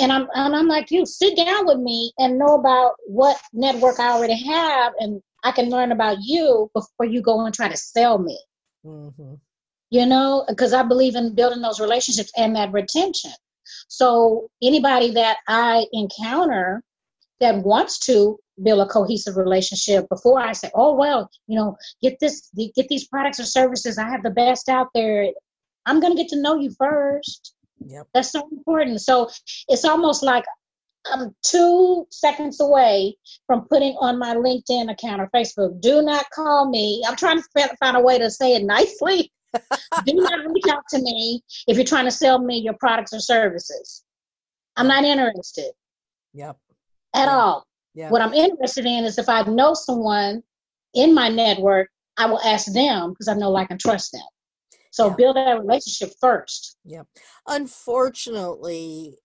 And 0.00 0.12
I'm, 0.12 0.28
and 0.34 0.54
I'm 0.56 0.66
like, 0.66 0.90
you 0.90 1.06
sit 1.06 1.36
down 1.36 1.66
with 1.66 1.78
me 1.78 2.12
and 2.18 2.38
know 2.38 2.54
about 2.54 2.92
what 3.06 3.38
network 3.52 4.00
I 4.00 4.10
already 4.10 4.42
have, 4.44 4.92
and 4.98 5.22
I 5.44 5.52
can 5.52 5.70
learn 5.70 5.92
about 5.92 6.18
you 6.20 6.70
before 6.74 7.06
you 7.06 7.22
go 7.22 7.44
and 7.44 7.54
try 7.54 7.68
to 7.68 7.76
sell 7.76 8.18
me. 8.18 8.38
Mm-hmm. 8.84 9.34
You 9.90 10.06
know, 10.06 10.44
because 10.48 10.74
I 10.74 10.82
believe 10.82 11.14
in 11.14 11.34
building 11.34 11.62
those 11.62 11.80
relationships 11.80 12.30
and 12.36 12.54
that 12.56 12.72
retention. 12.72 13.32
So 13.88 14.50
anybody 14.62 15.10
that 15.12 15.38
I 15.46 15.86
encounter 15.92 16.82
that 17.40 17.62
wants 17.62 17.98
to 18.06 18.38
build 18.62 18.80
a 18.80 18.86
cohesive 18.90 19.36
relationship 19.36 20.08
before 20.08 20.40
I 20.40 20.52
say, 20.52 20.70
oh 20.74 20.94
well, 20.94 21.30
you 21.46 21.56
know, 21.56 21.76
get 22.02 22.18
this, 22.20 22.50
get 22.74 22.88
these 22.88 23.06
products 23.06 23.40
or 23.40 23.44
services. 23.44 23.98
I 23.98 24.08
have 24.08 24.22
the 24.22 24.30
best 24.30 24.68
out 24.68 24.88
there. 24.94 25.28
I'm 25.86 26.00
going 26.00 26.14
to 26.14 26.22
get 26.22 26.28
to 26.30 26.42
know 26.42 26.56
you 26.56 26.74
first. 26.76 27.54
Yep. 27.86 28.08
That's 28.14 28.32
so 28.32 28.48
important. 28.50 29.00
So 29.00 29.28
it's 29.68 29.84
almost 29.84 30.22
like 30.22 30.44
I'm 31.06 31.34
two 31.42 32.06
seconds 32.10 32.60
away 32.60 33.16
from 33.46 33.66
putting 33.68 33.96
on 34.00 34.18
my 34.18 34.34
LinkedIn 34.34 34.90
account 34.90 35.20
or 35.20 35.30
Facebook. 35.34 35.80
Do 35.80 36.02
not 36.02 36.28
call 36.30 36.68
me. 36.68 37.02
I'm 37.06 37.16
trying 37.16 37.40
to 37.40 37.76
find 37.80 37.96
a 37.96 38.00
way 38.00 38.18
to 38.18 38.30
say 38.30 38.54
it 38.54 38.64
nicely. 38.64 39.32
Do 40.04 40.12
not 40.12 40.46
reach 40.46 40.66
out 40.70 40.82
to 40.90 41.00
me 41.00 41.42
if 41.66 41.76
you're 41.76 41.86
trying 41.86 42.04
to 42.04 42.10
sell 42.10 42.38
me 42.38 42.58
your 42.58 42.74
products 42.74 43.14
or 43.14 43.20
services. 43.20 44.04
I'm 44.76 44.86
not 44.86 45.04
interested. 45.04 45.72
Yep. 46.34 46.56
At 47.14 47.20
yep. 47.20 47.28
all. 47.28 47.66
Yep. 47.94 48.10
What 48.10 48.22
I'm 48.22 48.34
interested 48.34 48.84
in 48.84 49.04
is 49.04 49.18
if 49.18 49.28
I 49.28 49.42
know 49.42 49.74
someone 49.74 50.42
in 50.94 51.14
my 51.14 51.28
network, 51.30 51.88
I 52.18 52.26
will 52.26 52.40
ask 52.40 52.70
them 52.72 53.10
because 53.10 53.28
I 53.28 53.34
know, 53.34 53.50
like, 53.50 53.70
and 53.70 53.80
trust 53.80 54.12
them. 54.12 54.22
So 54.90 55.10
build 55.10 55.36
that 55.36 55.58
relationship 55.60 56.12
first. 56.20 56.76
Yep. 56.84 57.06
Unfortunately, 57.46 59.16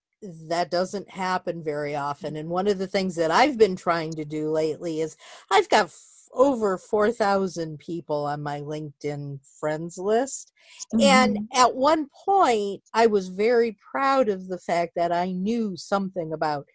that 0.48 0.70
doesn't 0.70 1.10
happen 1.10 1.62
very 1.62 1.94
often. 1.94 2.36
And 2.36 2.48
one 2.48 2.66
of 2.66 2.78
the 2.78 2.86
things 2.86 3.14
that 3.16 3.30
I've 3.30 3.58
been 3.58 3.76
trying 3.76 4.12
to 4.12 4.24
do 4.24 4.50
lately 4.50 5.00
is 5.00 5.16
I've 5.50 5.68
got 5.68 5.90
over 6.32 6.76
4,000 6.76 7.78
people 7.78 8.26
on 8.26 8.42
my 8.42 8.60
LinkedIn 8.60 9.38
friends 9.60 9.98
list. 9.98 10.52
Mm-hmm. 10.94 11.02
And 11.02 11.48
at 11.54 11.74
one 11.74 12.08
point, 12.24 12.82
I 12.92 13.06
was 13.06 13.28
very 13.28 13.76
proud 13.90 14.28
of 14.28 14.48
the 14.48 14.58
fact 14.58 14.92
that 14.96 15.12
I 15.12 15.30
knew 15.30 15.76
something 15.76 16.32
about 16.32 16.66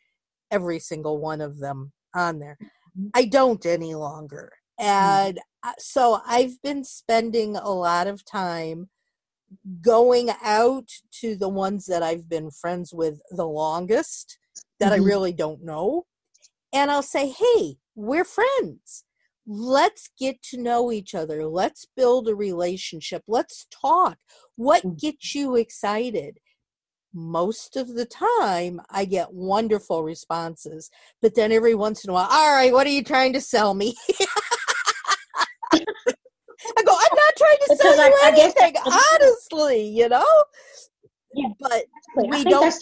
every 0.52 0.80
single 0.80 1.20
one 1.20 1.42
of 1.42 1.60
them 1.60 1.92
on 2.16 2.40
there. 2.40 2.58
Mm-hmm. 2.62 3.08
I 3.14 3.26
don't 3.26 3.66
any 3.66 3.96
longer. 3.96 4.54
And 4.80 5.38
mm-hmm. 5.38 5.70
so 5.78 6.22
I've 6.26 6.62
been 6.62 6.84
spending 6.84 7.56
a 7.58 7.70
lot 7.70 8.08
of 8.08 8.26
time 8.26 8.90
going 9.82 10.30
out 10.44 10.90
to 11.22 11.36
the 11.36 11.50
ones 11.50 11.86
that 11.88 12.04
I've 12.04 12.30
been 12.30 12.52
friends 12.52 12.94
with 12.94 13.22
the 13.32 13.48
longest 13.48 14.38
that 14.80 14.94
mm-hmm. 14.94 15.04
I 15.04 15.06
really 15.06 15.34
don't 15.34 15.64
know. 15.64 16.06
And 16.72 16.92
I'll 16.92 17.04
say, 17.04 17.30
hey, 17.30 17.78
we're 17.96 18.26
friends. 18.26 19.04
Let's 19.48 20.10
get 20.20 20.42
to 20.44 20.62
know 20.62 20.92
each 20.92 21.16
other. 21.16 21.46
Let's 21.48 21.88
build 21.98 22.28
a 22.28 22.36
relationship. 22.36 23.24
Let's 23.28 23.66
talk. 23.72 24.18
What 24.56 24.84
mm. 24.84 25.00
gets 25.00 25.34
you 25.34 25.56
excited? 25.56 26.38
Most 27.12 27.76
of 27.76 27.96
the 27.96 28.06
time, 28.06 28.80
I 28.92 29.06
get 29.06 29.34
wonderful 29.34 30.04
responses. 30.04 30.92
But 31.20 31.34
then 31.34 31.52
every 31.52 31.74
once 31.74 32.04
in 32.04 32.12
a 32.12 32.14
while, 32.14 32.28
all 32.30 32.54
right, 32.54 32.72
what 32.72 32.86
are 32.86 32.92
you 32.92 33.04
trying 33.04 33.34
to 33.34 33.42
sell 33.42 33.74
me? 33.74 33.96
I 35.72 36.84
go, 36.84 36.94
I'm 36.94 37.16
not 37.16 37.36
trying 37.38 37.58
to 37.58 37.59
because 37.70 38.00
I, 38.00 38.12
I 38.24 38.32
honestly, 39.14 39.88
you 39.88 40.10
know? 40.10 40.26
Yeah, 41.34 41.50
but 41.60 41.86
we 42.16 42.44
don't. 42.44 42.74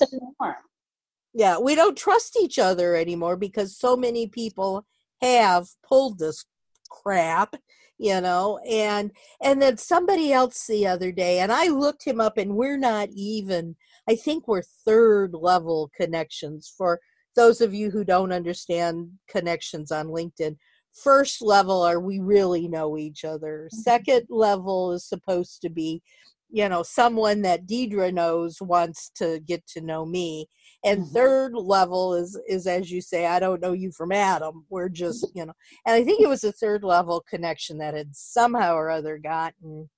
Yeah, 1.33 1.59
we 1.59 1.75
don't 1.75 1.97
trust 1.97 2.37
each 2.41 2.57
other 2.57 2.95
anymore 2.95 3.35
because 3.35 3.77
so 3.77 3.95
many 3.95 4.27
people 4.27 4.85
have 5.21 5.67
pulled 5.87 6.19
this 6.19 6.45
crap 6.89 7.55
you 7.97 8.21
know 8.21 8.59
and 8.69 9.11
and 9.41 9.61
then 9.61 9.77
somebody 9.77 10.31
else 10.31 10.67
the 10.67 10.85
other 10.85 11.11
day 11.11 11.39
and 11.39 11.51
i 11.51 11.67
looked 11.67 12.05
him 12.05 12.21
up 12.21 12.37
and 12.37 12.55
we're 12.55 12.77
not 12.77 13.09
even 13.11 13.75
i 14.07 14.15
think 14.15 14.47
we're 14.47 14.61
third 14.85 15.33
level 15.33 15.89
connections 15.95 16.71
for 16.77 16.99
those 17.35 17.61
of 17.61 17.73
you 17.73 17.89
who 17.89 18.03
don't 18.03 18.31
understand 18.31 19.09
connections 19.27 19.91
on 19.91 20.07
linkedin 20.07 20.55
first 21.03 21.41
level 21.41 21.81
are 21.81 21.99
we 21.99 22.19
really 22.19 22.67
know 22.67 22.97
each 22.97 23.23
other. 23.23 23.67
Mm-hmm. 23.71 23.81
second 23.81 24.27
level 24.29 24.91
is 24.93 25.05
supposed 25.05 25.61
to 25.61 25.69
be 25.69 26.01
you 26.49 26.69
know 26.69 26.81
someone 26.81 27.41
that 27.41 27.67
deidre 27.67 28.13
knows 28.13 28.61
wants 28.61 29.11
to 29.15 29.39
get 29.45 29.65
to 29.67 29.81
know 29.81 30.05
me. 30.05 30.47
And 30.83 31.01
mm-hmm. 31.01 31.13
third 31.13 31.53
level 31.55 32.13
is 32.13 32.39
is 32.47 32.67
as 32.67 32.91
you 32.91 33.01
say 33.01 33.25
i 33.25 33.39
don't 33.39 33.61
know 33.61 33.73
you 33.73 33.91
from 33.91 34.11
adam. 34.11 34.65
We're 34.69 34.89
just 34.89 35.27
you 35.35 35.45
know 35.45 35.53
and 35.85 35.95
i 35.95 36.03
think 36.03 36.21
it 36.21 36.29
was 36.29 36.43
a 36.43 36.51
third 36.51 36.83
level 36.83 37.23
connection 37.29 37.77
that 37.79 37.93
had 37.93 38.15
somehow 38.15 38.75
or 38.75 38.89
other 38.89 39.17
gotten 39.17 39.89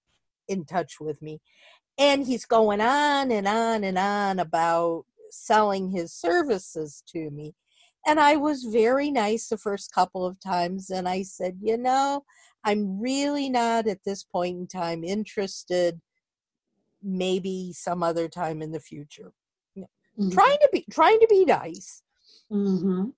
in 0.48 0.66
touch 0.66 1.00
with 1.00 1.22
me. 1.22 1.40
And 1.98 2.26
he's 2.26 2.46
going 2.46 2.82
on 2.82 3.32
and 3.32 3.48
on 3.48 3.84
and 3.84 3.98
on 3.98 4.40
about 4.40 5.06
selling 5.32 5.92
his 5.92 6.12
services 6.14 7.04
to 7.10 7.30
me 7.30 7.54
and 8.06 8.20
I 8.20 8.36
was 8.36 8.64
very 8.64 9.12
nice 9.12 9.48
the 9.48 9.58
first 9.58 9.94
couple 9.94 10.26
of 10.26 10.40
times. 10.40 10.90
And 10.90 11.08
I 11.08 11.24
said, 11.24 11.58
you 11.62 11.78
know, 11.78 12.24
I'm 12.64 13.00
really 13.00 13.50
not 13.50 13.88
at 13.88 14.04
this 14.06 14.24
point 14.24 14.58
in 14.58 14.68
time 14.68 15.04
interested. 15.04 16.02
Maybe 17.02 17.72
some 17.74 18.04
other 18.04 18.28
time 18.28 18.62
in 18.62 18.72
the 18.72 18.80
future. 18.80 19.34
Mm-hmm. 19.78 20.32
Trying 20.32 20.58
to 20.58 20.70
be 20.72 20.86
trying 20.92 21.20
to 21.20 21.28
be 21.30 21.46
nice. 21.46 22.04
Mm-hmm. 22.52 23.10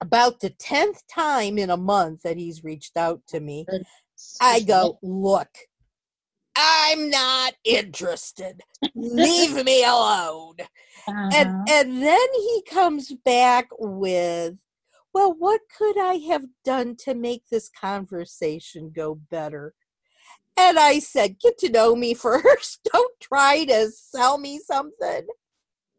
About 0.00 0.40
the 0.40 0.50
tenth 0.50 1.02
time 1.12 1.58
in 1.58 1.70
a 1.70 1.76
month 1.76 2.22
that 2.22 2.36
he's 2.36 2.64
reached 2.64 2.96
out 2.96 3.20
to 3.28 3.40
me, 3.40 3.66
I 4.40 4.60
go, 4.60 4.98
look, 5.02 5.48
I'm 6.58 7.08
not 7.08 7.54
interested. 7.64 8.60
Leave 8.94 9.64
me 9.64 9.84
alone. 9.84 10.56
Uh-huh. 11.06 11.30
And 11.32 11.68
and 11.68 12.02
then 12.02 12.28
he 12.34 12.62
comes 12.68 13.12
back 13.24 13.68
with, 13.78 14.58
well, 15.14 15.32
what 15.32 15.60
could 15.76 15.98
I 15.98 16.14
have 16.28 16.46
done 16.64 16.96
to 17.04 17.14
make 17.14 17.48
this 17.48 17.68
conversation 17.68 18.92
go 18.94 19.14
better? 19.14 19.74
And 20.58 20.78
I 20.78 20.98
said, 20.98 21.38
get 21.38 21.56
to 21.58 21.70
know 21.70 21.94
me 21.94 22.14
first. 22.14 22.80
Don't 22.92 23.20
try 23.20 23.64
to 23.66 23.90
sell 23.90 24.38
me 24.38 24.58
something. 24.58 25.26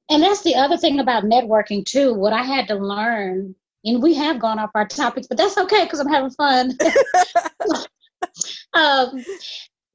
And 0.10 0.24
that's 0.24 0.42
the 0.42 0.56
other 0.56 0.76
thing 0.76 1.00
about 1.00 1.24
networking 1.24 1.86
too. 1.86 2.14
What 2.14 2.34
I 2.34 2.44
had 2.44 2.68
to 2.68 2.76
learn, 2.76 3.56
and 3.86 4.04
we 4.04 4.16
have 4.16 4.40
gone 4.40 4.60
off 4.60 4.72
our 4.76 4.88
topics, 4.88 5.28
but 5.28 5.38
that's 5.38 5.58
okay 5.58 5.86
because 5.86 6.00
I'm 6.00 6.10
having 6.10 6.32
fun. 6.32 6.78
um, 8.74 9.24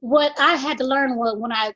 what 0.05 0.39
I 0.39 0.57
had 0.57 0.77
to 0.79 0.85
learn 0.85 1.17
was 1.17 1.35
when 1.39 1.51
I 1.51 1.73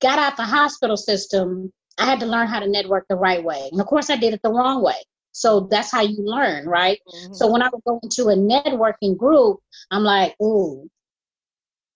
got 0.00 0.18
out 0.18 0.38
the 0.38 0.42
hospital 0.42 0.96
system, 0.96 1.70
I 1.98 2.06
had 2.06 2.18
to 2.20 2.26
learn 2.26 2.46
how 2.46 2.60
to 2.60 2.66
network 2.66 3.04
the 3.10 3.16
right 3.16 3.44
way. 3.44 3.68
And 3.70 3.78
of 3.78 3.86
course, 3.86 4.08
I 4.08 4.16
did 4.16 4.32
it 4.32 4.40
the 4.42 4.50
wrong 4.50 4.82
way. 4.82 4.96
So 5.32 5.68
that's 5.70 5.92
how 5.92 6.00
you 6.00 6.16
learn, 6.18 6.66
right? 6.66 6.98
Mm-hmm. 7.06 7.34
So 7.34 7.52
when 7.52 7.60
I 7.60 7.68
would 7.70 7.84
go 7.86 8.00
into 8.02 8.30
a 8.30 8.36
networking 8.36 9.18
group, 9.18 9.58
I'm 9.90 10.02
like, 10.02 10.34
ooh, 10.42 10.88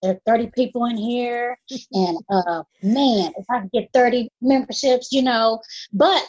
there 0.02 0.12
are 0.12 0.20
30 0.26 0.50
people 0.54 0.84
in 0.84 0.98
here. 0.98 1.56
and 1.92 2.18
uh, 2.28 2.64
man, 2.82 3.32
if 3.38 3.46
I 3.50 3.60
could 3.60 3.72
get 3.72 3.88
30 3.94 4.28
memberships, 4.42 5.08
you 5.10 5.22
know. 5.22 5.62
But 5.90 6.22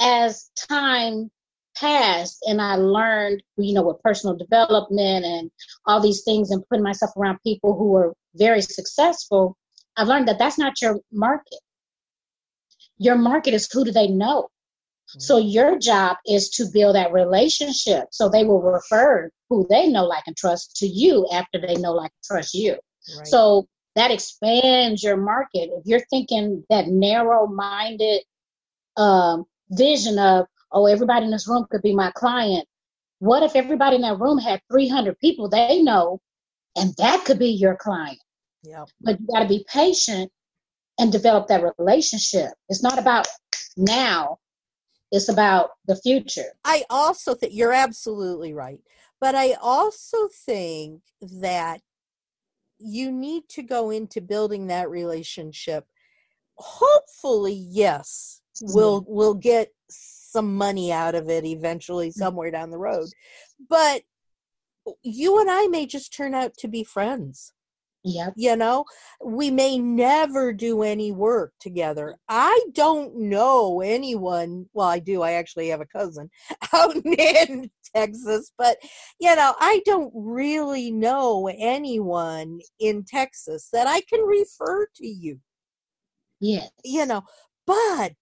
as 0.00 0.50
time 0.56 1.30
passed 1.76 2.38
and 2.48 2.62
I 2.62 2.76
learned, 2.76 3.42
you 3.58 3.74
know, 3.74 3.82
with 3.82 4.02
personal 4.02 4.34
development 4.34 5.26
and 5.26 5.50
all 5.84 6.00
these 6.00 6.22
things 6.22 6.50
and 6.50 6.66
putting 6.70 6.82
myself 6.82 7.10
around 7.18 7.38
people 7.44 7.76
who 7.76 7.88
were 7.88 8.14
very 8.34 8.62
successful, 8.62 9.56
I've 9.96 10.08
learned 10.08 10.28
that 10.28 10.38
that's 10.38 10.58
not 10.58 10.80
your 10.80 11.00
market. 11.12 11.58
Your 12.98 13.16
market 13.16 13.54
is 13.54 13.68
who 13.70 13.84
do 13.84 13.92
they 13.92 14.08
know? 14.08 14.42
Mm-hmm. 14.42 15.20
So 15.20 15.38
your 15.38 15.78
job 15.78 16.16
is 16.26 16.50
to 16.50 16.66
build 16.72 16.96
that 16.96 17.12
relationship. 17.12 18.08
So 18.10 18.28
they 18.28 18.44
will 18.44 18.62
refer 18.62 19.30
who 19.48 19.66
they 19.68 19.88
know, 19.88 20.04
like, 20.04 20.24
and 20.26 20.36
trust 20.36 20.76
to 20.76 20.86
you 20.86 21.26
after 21.32 21.60
they 21.60 21.74
know, 21.74 21.92
like, 21.92 22.10
and 22.10 22.24
trust 22.24 22.54
you. 22.54 22.76
Right. 23.16 23.26
So 23.26 23.66
that 23.96 24.10
expands 24.10 25.02
your 25.02 25.16
market. 25.16 25.70
If 25.72 25.84
you're 25.84 26.06
thinking 26.08 26.64
that 26.70 26.88
narrow 26.88 27.46
minded 27.46 28.22
um, 28.96 29.44
vision 29.70 30.18
of, 30.18 30.46
oh, 30.70 30.86
everybody 30.86 31.26
in 31.26 31.30
this 31.30 31.48
room 31.48 31.66
could 31.70 31.82
be 31.82 31.94
my 31.94 32.10
client, 32.12 32.66
what 33.18 33.42
if 33.42 33.54
everybody 33.54 33.96
in 33.96 34.02
that 34.02 34.18
room 34.18 34.38
had 34.38 34.60
300 34.70 35.18
people 35.18 35.48
they 35.48 35.82
know 35.82 36.20
and 36.76 36.94
that 36.98 37.24
could 37.24 37.38
be 37.38 37.50
your 37.50 37.76
client? 37.76 38.18
Yeah. 38.62 38.84
But 39.00 39.20
you 39.20 39.26
got 39.32 39.40
to 39.40 39.48
be 39.48 39.64
patient 39.72 40.30
and 40.98 41.10
develop 41.10 41.48
that 41.48 41.64
relationship. 41.78 42.50
It's 42.68 42.82
not 42.82 42.98
about 42.98 43.26
now, 43.76 44.38
it's 45.10 45.28
about 45.28 45.70
the 45.86 45.96
future. 45.96 46.52
I 46.64 46.84
also 46.88 47.34
think 47.34 47.54
you're 47.54 47.72
absolutely 47.72 48.54
right. 48.54 48.80
But 49.20 49.34
I 49.34 49.54
also 49.60 50.28
think 50.46 51.02
that 51.20 51.80
you 52.78 53.12
need 53.12 53.48
to 53.50 53.62
go 53.62 53.90
into 53.90 54.20
building 54.20 54.66
that 54.66 54.90
relationship. 54.90 55.86
Hopefully, 56.56 57.54
yes, 57.54 58.40
we'll 58.60 59.04
we'll 59.06 59.34
get 59.34 59.72
some 59.88 60.56
money 60.56 60.92
out 60.92 61.14
of 61.14 61.28
it 61.28 61.44
eventually 61.44 62.08
mm. 62.08 62.14
somewhere 62.14 62.50
down 62.50 62.70
the 62.70 62.78
road. 62.78 63.08
But 63.68 64.02
you 65.02 65.40
and 65.40 65.50
I 65.50 65.66
may 65.66 65.86
just 65.86 66.14
turn 66.14 66.34
out 66.34 66.56
to 66.58 66.68
be 66.68 66.84
friends. 66.84 67.52
Yeah. 68.04 68.30
You 68.36 68.56
know, 68.56 68.84
we 69.24 69.50
may 69.50 69.78
never 69.78 70.52
do 70.52 70.82
any 70.82 71.12
work 71.12 71.52
together. 71.60 72.16
I 72.28 72.60
don't 72.72 73.16
know 73.16 73.80
anyone. 73.80 74.66
Well, 74.72 74.88
I 74.88 74.98
do. 74.98 75.22
I 75.22 75.32
actually 75.32 75.68
have 75.68 75.80
a 75.80 75.86
cousin 75.86 76.28
out 76.72 76.96
in 76.96 77.70
Texas, 77.94 78.52
but, 78.58 78.78
you 79.20 79.34
know, 79.36 79.54
I 79.60 79.82
don't 79.84 80.12
really 80.14 80.90
know 80.90 81.48
anyone 81.56 82.58
in 82.80 83.04
Texas 83.04 83.68
that 83.72 83.86
I 83.86 84.00
can 84.00 84.20
refer 84.22 84.88
to 84.96 85.06
you. 85.06 85.38
Yes. 86.40 86.70
You 86.84 87.06
know, 87.06 87.22
but 87.66 88.16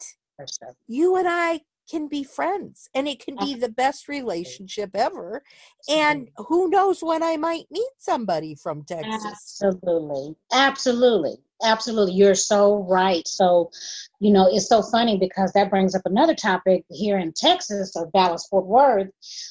you 0.88 1.16
and 1.16 1.26
I 1.26 1.60
can 1.90 2.08
be 2.08 2.22
friends 2.22 2.88
and 2.94 3.08
it 3.08 3.24
can 3.24 3.36
be 3.36 3.54
the 3.54 3.68
best 3.68 4.08
relationship 4.08 4.90
ever 4.94 5.42
and 5.88 6.28
who 6.36 6.68
knows 6.68 7.02
when 7.02 7.22
i 7.22 7.36
might 7.36 7.66
meet 7.70 7.90
somebody 7.98 8.54
from 8.54 8.84
texas. 8.84 9.60
Absolutely. 9.62 10.36
Absolutely. 10.52 11.36
Absolutely. 11.62 12.14
You're 12.14 12.34
so 12.34 12.84
right. 12.88 13.26
So 13.26 13.70
you 14.18 14.32
know 14.32 14.48
it's 14.50 14.68
so 14.68 14.82
funny 14.82 15.18
because 15.18 15.52
that 15.52 15.70
brings 15.70 15.94
up 15.94 16.02
another 16.04 16.34
topic 16.34 16.84
here 16.90 17.18
in 17.18 17.32
texas 17.32 17.92
or 17.96 18.10
dallas 18.14 18.46
fort 18.48 18.66
worth. 18.66 19.08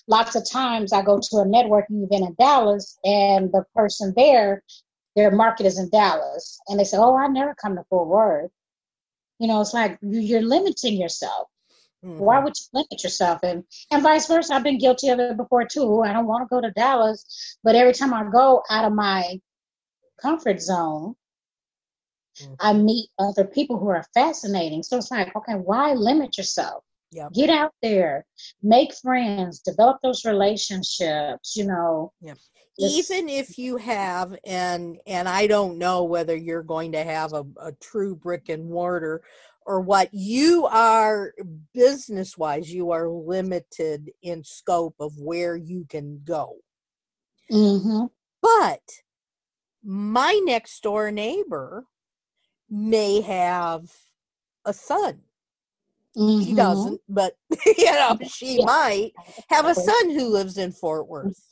Lots 0.07 0.35
of 0.35 0.49
times 0.49 0.93
i 0.93 1.01
go 1.01 1.19
to 1.19 1.37
a 1.37 1.45
networking 1.45 2.03
event 2.03 2.25
in 2.25 2.35
dallas 2.39 2.97
and 3.03 3.51
the 3.51 3.63
person 3.75 4.13
there 4.15 4.63
their 5.15 5.31
market 5.31 5.65
is 5.65 5.79
in 5.79 5.89
dallas 5.89 6.59
and 6.67 6.79
they 6.79 6.83
say 6.83 6.97
oh 6.97 7.15
i 7.15 7.27
never 7.27 7.55
come 7.55 7.75
to 7.75 7.83
fort 7.89 8.07
worth. 8.07 8.51
You 9.39 9.47
know 9.47 9.61
it's 9.61 9.73
like 9.73 9.97
you're 10.01 10.41
limiting 10.41 10.99
yourself 10.99 11.47
Mm-hmm. 12.03 12.19
Why 12.19 12.39
would 12.39 12.53
you 12.57 12.65
limit 12.73 13.03
yourself? 13.03 13.39
And 13.43 13.63
and 13.91 14.03
vice 14.03 14.27
versa. 14.27 14.53
I've 14.53 14.63
been 14.63 14.77
guilty 14.77 15.09
of 15.09 15.19
it 15.19 15.37
before 15.37 15.65
too. 15.65 16.01
I 16.01 16.13
don't 16.13 16.27
want 16.27 16.43
to 16.47 16.53
go 16.53 16.61
to 16.61 16.71
Dallas, 16.71 17.57
but 17.63 17.75
every 17.75 17.93
time 17.93 18.13
I 18.13 18.23
go 18.29 18.63
out 18.69 18.85
of 18.85 18.93
my 18.93 19.39
comfort 20.21 20.61
zone, 20.61 21.15
mm-hmm. 22.41 22.53
I 22.59 22.73
meet 22.73 23.09
other 23.19 23.45
people 23.45 23.77
who 23.77 23.89
are 23.89 24.05
fascinating. 24.13 24.83
So 24.83 24.97
it's 24.97 25.11
like, 25.11 25.35
okay, 25.35 25.53
why 25.53 25.93
limit 25.93 26.37
yourself? 26.37 26.83
Yep. 27.11 27.33
Get 27.33 27.49
out 27.49 27.73
there, 27.81 28.25
make 28.61 28.93
friends, 28.93 29.59
develop 29.59 29.97
those 30.03 30.25
relationships, 30.25 31.55
you 31.55 31.65
know. 31.65 32.13
Yep. 32.21 32.37
even 32.77 33.27
if 33.27 33.57
you 33.57 33.75
have 33.75 34.33
and 34.45 34.99
and 35.05 35.27
i 35.27 35.47
don't 35.47 35.77
know 35.77 36.05
whether 36.05 36.33
you're 36.33 36.63
going 36.63 36.93
to 36.93 37.03
have 37.03 37.33
a, 37.33 37.43
a 37.61 37.73
true 37.81 38.15
brick 38.15 38.47
and 38.47 38.69
mortar 38.69 39.21
or 39.69 39.79
what 39.79 40.09
you 40.11 40.65
are 40.65 41.31
business 41.75 42.35
wise 42.35 42.73
you 42.73 42.89
are 42.89 43.07
limited 43.07 44.09
in 44.23 44.43
scope 44.43 44.95
of 44.99 45.13
where 45.19 45.55
you 45.55 45.85
can 45.87 46.19
go 46.25 46.55
mm-hmm. 47.51 48.05
but 48.41 48.81
my 49.83 50.41
next 50.43 50.81
door 50.81 51.11
neighbor 51.11 51.85
may 52.67 53.21
have 53.21 53.83
a 54.65 54.73
son 54.73 55.19
mm-hmm. 56.17 56.41
he 56.41 56.55
doesn't 56.55 56.99
but 57.07 57.33
you 57.77 57.91
know 57.91 58.17
she 58.27 58.57
yeah. 58.57 58.65
might 58.65 59.11
have 59.49 59.67
a 59.67 59.75
son 59.75 60.09
who 60.09 60.29
lives 60.29 60.57
in 60.57 60.71
fort 60.71 61.07
worth 61.07 61.49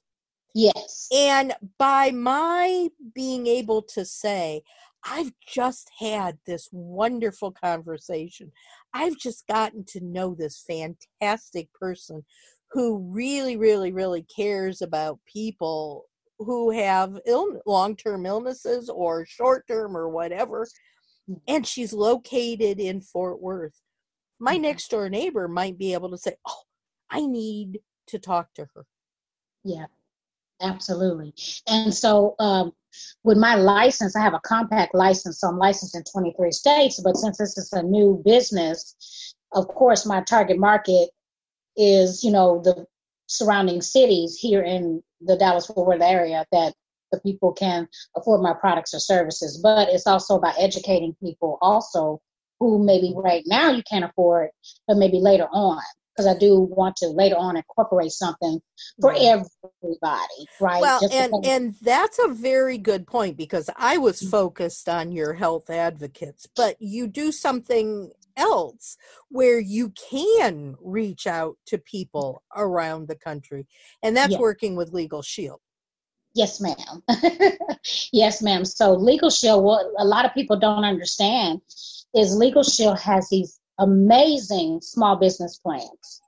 Yes. 0.56 1.08
And 1.16 1.54
by 1.78 2.10
my 2.10 2.90
being 3.14 3.46
able 3.46 3.84
to 3.94 4.04
say, 4.04 4.64
I've 5.06 5.32
just 5.48 5.90
had 6.00 6.38
this 6.46 6.70
wonderful 6.72 7.52
conversation. 7.52 8.52
I've 8.94 9.18
just 9.18 9.48
gotten 9.48 9.86
to 9.90 10.04
know 10.04 10.36
this 10.36 10.64
fantastic 10.68 11.72
person 11.74 12.26
who 12.72 12.98
really, 12.98 13.56
really, 13.58 13.92
really 13.92 14.24
cares 14.24 14.82
about 14.82 15.20
people 15.32 16.06
who 16.40 16.72
have 16.72 17.20
Ill- 17.26 17.62
long-term 17.66 18.26
illnesses 18.26 18.90
or 18.90 19.26
short-term 19.26 19.96
or 19.96 20.10
whatever. 20.10 20.68
And 21.48 21.66
she's 21.66 21.94
located 21.94 22.80
in 22.80 23.02
Fort 23.02 23.42
Worth. 23.42 23.82
My 24.40 24.54
mm-hmm. 24.54 24.64
next 24.64 24.90
door 24.90 25.10
neighbor 25.10 25.48
might 25.48 25.78
be 25.78 25.94
able 25.94 26.10
to 26.12 26.18
say, 26.18 26.36
"Oh, 26.48 26.62
I 27.10 27.26
need 27.26 27.80
to 28.08 28.20
talk 28.20 28.54
to 28.54 28.68
her." 28.74 28.86
Yeah. 29.64 29.88
Absolutely. 30.62 31.34
And 31.68 31.94
so 31.94 32.36
um, 32.40 32.72
with 33.24 33.38
my 33.38 33.56
license, 33.56 34.16
I 34.16 34.22
have 34.22 34.34
a 34.34 34.40
compact 34.40 34.96
license, 34.96 35.40
so 35.40 35.48
I'm 35.48 35.58
licensed 35.58 35.96
in 35.96 36.04
23 36.04 36.52
states. 36.52 37.00
But 37.04 37.18
since 37.18 37.38
this 37.38 37.58
is 37.58 37.72
a 37.74 37.84
new 37.84 38.22
business, 38.26 39.34
of 39.54 39.68
course, 39.68 40.06
my 40.06 40.22
target 40.22 40.58
market 40.58 41.10
is, 41.76 42.24
you 42.24 42.32
know, 42.32 42.62
the 42.64 42.86
surrounding 43.28 43.82
cities 43.82 44.38
here 44.40 44.64
in 44.64 45.04
the 45.22 45.38
Dallas 45.38 45.68
Fort 45.68 45.88
Worth 45.88 46.02
area 46.02 46.46
that 46.52 46.74
the 47.12 47.20
people 47.22 47.54
can 47.54 47.88
afford 48.16 48.42
my 48.42 48.54
products 48.54 48.94
or 48.94 49.00
services. 49.00 49.60
But 49.62 49.90
it's 49.90 50.08
also 50.08 50.36
about 50.38 50.56
educating 50.60 51.16
people 51.22 51.58
also 51.62 52.20
who 52.60 52.84
maybe 52.84 53.14
right 53.16 53.44
now 53.46 53.70
you 53.70 53.84
can't 53.90 54.06
afford, 54.06 54.50
but 54.88 54.98
maybe 54.98 55.20
later 55.20 55.48
on 55.52 55.82
because 56.18 56.34
I 56.34 56.38
do 56.38 56.60
want 56.60 56.96
to 56.98 57.08
later 57.08 57.36
on 57.38 57.58
incorporate 57.58 58.12
something 58.12 58.60
for 59.00 59.14
everybody, 59.14 60.48
right? 60.60 60.82
Well, 60.82 61.00
Just 61.02 61.14
and 61.14 61.46
and 61.46 61.76
that's 61.82 62.20
a 62.20 62.28
very 62.28 62.78
good 62.78 63.06
point 63.06 63.38
because 63.38 63.70
I 63.78 63.98
was 63.98 64.20
mm-hmm. 64.20 64.32
focused 64.32 64.90
on 64.90 65.12
your 65.12 65.34
health 65.34 65.70
advocates, 65.70 66.48
but 66.56 66.76
you 66.80 67.08
do 67.08 67.32
something 67.32 68.12
else 68.36 68.98
where 69.30 69.60
you 69.60 69.92
can 70.10 70.76
reach 70.82 71.28
out 71.28 71.58
to 71.68 71.78
people 71.78 72.44
around 72.56 73.08
the 73.08 73.16
country, 73.16 73.68
and 74.02 74.18
that's 74.18 74.34
yeah. 74.34 74.40
working 74.40 74.76
with 74.76 74.94
Legal 74.94 75.22
Shield. 75.22 75.60
Yes, 76.34 76.62
ma'am. 76.62 77.04
yes, 78.12 78.42
ma'am. 78.44 78.64
So 78.66 78.94
Legal 78.94 79.30
Shield, 79.30 79.64
what 79.64 79.88
a 79.98 80.06
lot 80.06 80.26
of 80.26 80.34
people 80.34 80.58
don't 80.58 80.84
understand 80.84 81.62
is 82.14 82.36
Legal 82.36 82.64
Shield 82.64 83.00
has 83.00 83.28
these 83.30 83.60
amazing 83.80 84.82
small 84.82 85.16
business 85.16 85.58
plans. 85.58 86.22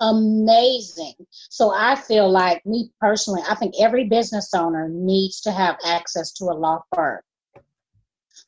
Amazing. 0.00 1.14
So 1.50 1.72
I 1.74 1.96
feel 1.96 2.30
like 2.30 2.64
me 2.64 2.90
personally, 3.00 3.42
I 3.48 3.56
think 3.56 3.74
every 3.80 4.04
business 4.04 4.54
owner 4.54 4.88
needs 4.88 5.40
to 5.42 5.52
have 5.52 5.76
access 5.84 6.32
to 6.34 6.44
a 6.44 6.54
law 6.54 6.82
firm. 6.94 7.20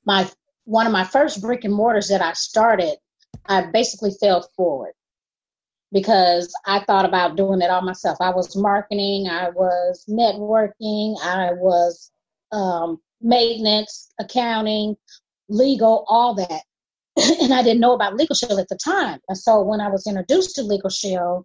My 0.05 0.31
one 0.65 0.87
of 0.87 0.93
my 0.93 1.05
first 1.05 1.41
brick 1.41 1.65
and 1.65 1.75
mortars 1.75 2.09
that 2.09 2.23
I 2.23 2.33
started, 2.35 2.97
I 3.47 3.67
basically 3.73 4.13
fell 4.21 4.49
forward 4.57 4.93
because 5.93 6.55
I 6.67 6.81
thought 6.81 7.05
about 7.05 7.37
doing 7.37 7.63
it 7.63 7.71
all 7.71 7.83
myself. 7.83 8.19
I 8.21 8.31
was 8.31 8.55
marketing, 8.55 9.29
I 9.29 9.51
was 9.51 10.05
networking, 10.09 11.17
I 11.23 11.53
was 11.53 12.13
um, 12.53 13.01
maintenance, 13.21 14.13
accounting, 14.19 14.97
legal, 15.49 16.05
all 16.07 16.35
that. 16.35 16.63
and 17.43 17.53
I 17.53 17.63
didn't 17.63 17.81
know 17.81 17.95
about 17.95 18.17
Legal 18.17 18.35
Shield 18.35 18.59
at 18.59 18.69
the 18.69 18.79
time. 18.83 19.19
And 19.29 19.37
so 19.37 19.63
when 19.63 19.81
I 19.81 19.89
was 19.89 20.07
introduced 20.07 20.57
to 20.57 20.63
Legal 20.63 20.91
Shield, 20.91 21.45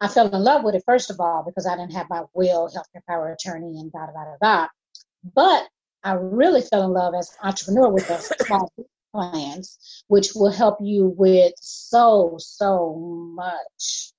I 0.00 0.08
fell 0.08 0.28
in 0.28 0.42
love 0.42 0.64
with 0.64 0.74
it 0.74 0.82
first 0.86 1.10
of 1.10 1.20
all 1.20 1.44
because 1.44 1.66
I 1.66 1.76
didn't 1.76 1.92
have 1.92 2.08
my 2.10 2.22
will, 2.34 2.68
healthcare 2.68 3.04
power 3.08 3.32
attorney, 3.32 3.78
and 3.78 3.92
da 3.92 4.06
da 4.06 4.12
da 4.12 4.36
da. 4.40 4.68
But 5.34 5.68
I 6.02 6.12
really 6.12 6.60
fell 6.60 6.84
in 6.84 6.92
love 6.92 7.14
as 7.14 7.30
an 7.30 7.48
entrepreneur 7.48 7.90
with 7.90 8.08
the 8.08 8.18
small 8.44 8.70
plans, 9.12 10.04
which 10.08 10.34
will 10.34 10.50
help 10.50 10.78
you 10.82 11.14
with 11.16 11.52
so 11.60 12.36
so 12.38 12.96
much. 13.34 14.12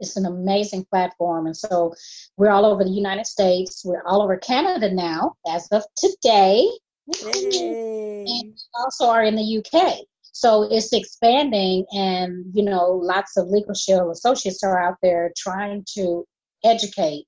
It's 0.00 0.16
an 0.16 0.26
amazing 0.26 0.84
platform, 0.90 1.46
and 1.46 1.56
so 1.56 1.94
we're 2.36 2.50
all 2.50 2.66
over 2.66 2.84
the 2.84 2.90
United 2.90 3.26
States. 3.26 3.82
We're 3.84 4.04
all 4.04 4.22
over 4.22 4.36
Canada 4.36 4.92
now, 4.92 5.34
as 5.48 5.68
of 5.68 5.84
today. 5.96 6.68
Yay. 7.08 8.24
And 8.26 8.26
we 8.26 8.54
also 8.74 9.06
are 9.06 9.24
in 9.24 9.36
the 9.36 9.58
UK. 9.58 9.98
So 10.32 10.62
it's 10.62 10.92
expanding, 10.92 11.84
and 11.92 12.46
you 12.54 12.64
know, 12.64 12.90
lots 12.90 13.36
of 13.36 13.48
Legal 13.48 13.74
Shield 13.74 14.10
associates 14.10 14.62
are 14.64 14.82
out 14.82 14.96
there 15.02 15.30
trying 15.36 15.84
to 15.94 16.26
educate 16.64 17.26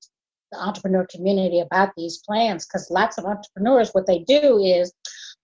the 0.51 0.59
entrepreneur 0.59 1.07
community 1.11 1.61
about 1.61 1.91
these 1.97 2.23
plans 2.27 2.67
because 2.67 2.91
lots 2.91 3.19
of 3.19 3.27
entrepreneurs, 3.27 3.91
what 3.93 4.07
they 4.07 4.21
do 4.21 4.59
is, 4.59 4.93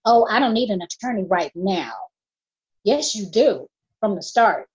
oh, 0.04 0.26
I 0.28 0.40
don't 0.40 0.54
need 0.54 0.70
an 0.70 0.82
attorney 0.82 1.24
right 1.24 1.52
now. 1.54 1.92
Yes, 2.82 3.14
you 3.14 3.26
do 3.26 3.66
from 4.00 4.16
the 4.16 4.22
start 4.22 4.69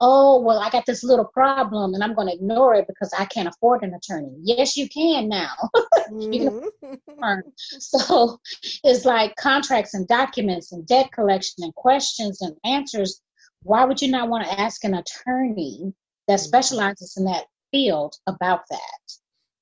oh, 0.00 0.40
well, 0.40 0.58
I 0.58 0.70
got 0.70 0.86
this 0.86 1.02
little 1.02 1.24
problem 1.24 1.94
and 1.94 2.02
I'm 2.02 2.14
going 2.14 2.28
to 2.28 2.34
ignore 2.34 2.74
it 2.74 2.86
because 2.86 3.12
I 3.18 3.24
can't 3.24 3.48
afford 3.48 3.82
an 3.82 3.94
attorney. 3.94 4.34
Yes, 4.42 4.76
you 4.76 4.88
can 4.88 5.28
now. 5.28 5.52
mm-hmm. 6.10 7.38
so 7.78 8.38
it's 8.84 9.04
like 9.04 9.34
contracts 9.36 9.94
and 9.94 10.06
documents 10.06 10.72
and 10.72 10.86
debt 10.86 11.10
collection 11.12 11.64
and 11.64 11.74
questions 11.74 12.40
and 12.42 12.56
answers. 12.64 13.20
Why 13.62 13.84
would 13.84 14.00
you 14.00 14.10
not 14.10 14.28
want 14.28 14.46
to 14.46 14.60
ask 14.60 14.84
an 14.84 14.94
attorney 14.94 15.92
that 16.28 16.38
mm-hmm. 16.38 16.44
specializes 16.44 17.16
in 17.16 17.24
that 17.24 17.46
field 17.72 18.14
about 18.26 18.60
that? 18.70 19.12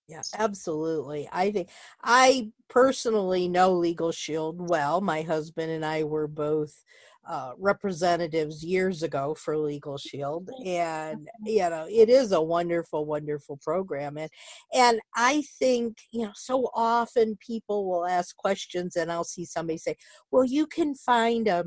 Yeah, 0.09 0.23
absolutely. 0.39 1.29
I 1.33 1.51
think 1.51 1.69
I 2.03 2.53
personally 2.69 3.49
know 3.49 3.73
Legal 3.73 4.13
Shield 4.13 4.69
well. 4.69 5.01
My 5.01 5.23
husband 5.23 5.73
and 5.73 5.85
I 5.85 6.05
were 6.05 6.29
both 6.29 6.85
uh, 7.29 7.53
representatives 7.59 8.65
years 8.65 9.03
ago 9.03 9.35
for 9.35 9.57
Legal 9.57 9.99
Shield, 9.99 10.49
and 10.65 11.29
you 11.45 11.69
know 11.69 11.87
it 11.91 12.09
is 12.09 12.33
a 12.33 12.41
wonderful, 12.41 13.05
wonderful 13.05 13.59
program, 13.63 14.17
and 14.17 14.31
and 14.75 15.01
I 15.15 15.43
think 15.59 15.99
you 16.13 16.25
know 16.25 16.33
so 16.35 16.71
often 16.75 17.37
people 17.45 17.89
will 17.89 18.07
ask 18.07 18.37
questions, 18.37 18.97
and 18.97 19.11
I'll 19.11 19.25
see 19.25 19.45
somebody 19.45 19.79
say, 19.79 19.97
"Well, 20.31 20.45
you 20.45 20.67
can 20.67 20.95
find 20.95 21.49
a." 21.49 21.65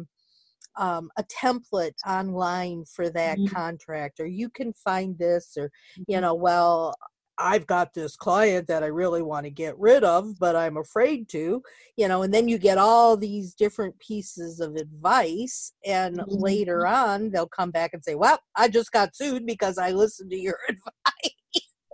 Um, 0.77 1.09
a 1.17 1.23
template 1.23 1.95
online 2.07 2.85
for 2.85 3.09
that 3.09 3.37
mm-hmm. 3.37 3.53
contract 3.53 4.19
or 4.19 4.27
you 4.27 4.49
can 4.49 4.71
find 4.71 5.17
this 5.17 5.57
or 5.57 5.71
you 5.95 6.15
mm-hmm. 6.15 6.21
know 6.21 6.35
well 6.35 6.95
I've 7.39 7.65
got 7.65 7.93
this 7.93 8.15
client 8.15 8.67
that 8.67 8.83
I 8.83 8.87
really 8.87 9.21
want 9.21 9.45
to 9.45 9.49
get 9.49 9.79
rid 9.79 10.03
of, 10.03 10.37
but 10.37 10.55
I'm 10.55 10.77
afraid 10.77 11.29
to, 11.29 11.63
you 11.95 12.07
know, 12.07 12.23
and 12.23 12.33
then 12.33 12.47
you 12.47 12.57
get 12.57 12.77
all 12.77 13.15
these 13.15 13.53
different 13.53 13.97
pieces 13.99 14.59
of 14.59 14.75
advice. 14.75 15.73
And 15.85 16.17
mm-hmm. 16.17 16.35
later 16.35 16.85
on, 16.85 17.31
they'll 17.31 17.47
come 17.47 17.71
back 17.71 17.91
and 17.93 18.03
say, 18.03 18.15
Well, 18.15 18.39
I 18.55 18.67
just 18.67 18.91
got 18.91 19.15
sued 19.15 19.45
because 19.45 19.77
I 19.77 19.91
listened 19.91 20.31
to 20.31 20.37
your 20.37 20.57
advice. 20.69 21.33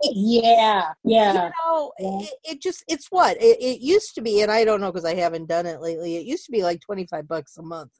yeah, 0.02 0.92
yeah. 1.04 1.32
You 1.32 1.50
know, 1.64 1.92
yeah. 1.98 2.18
It, 2.20 2.30
it, 2.44 2.62
just, 2.62 2.84
it's 2.88 3.06
what? 3.10 3.36
It, 3.40 3.58
it 3.60 3.80
used 3.80 4.14
to 4.16 4.22
be, 4.22 4.42
and 4.42 4.50
I 4.50 4.64
don't 4.64 4.80
know 4.80 4.90
because 4.90 5.06
I 5.06 5.14
haven't 5.14 5.48
done 5.48 5.66
it 5.66 5.80
lately, 5.80 6.16
it 6.16 6.26
used 6.26 6.44
to 6.46 6.52
be 6.52 6.62
like 6.62 6.80
25 6.80 7.28
bucks 7.28 7.56
a 7.56 7.62
month. 7.62 7.92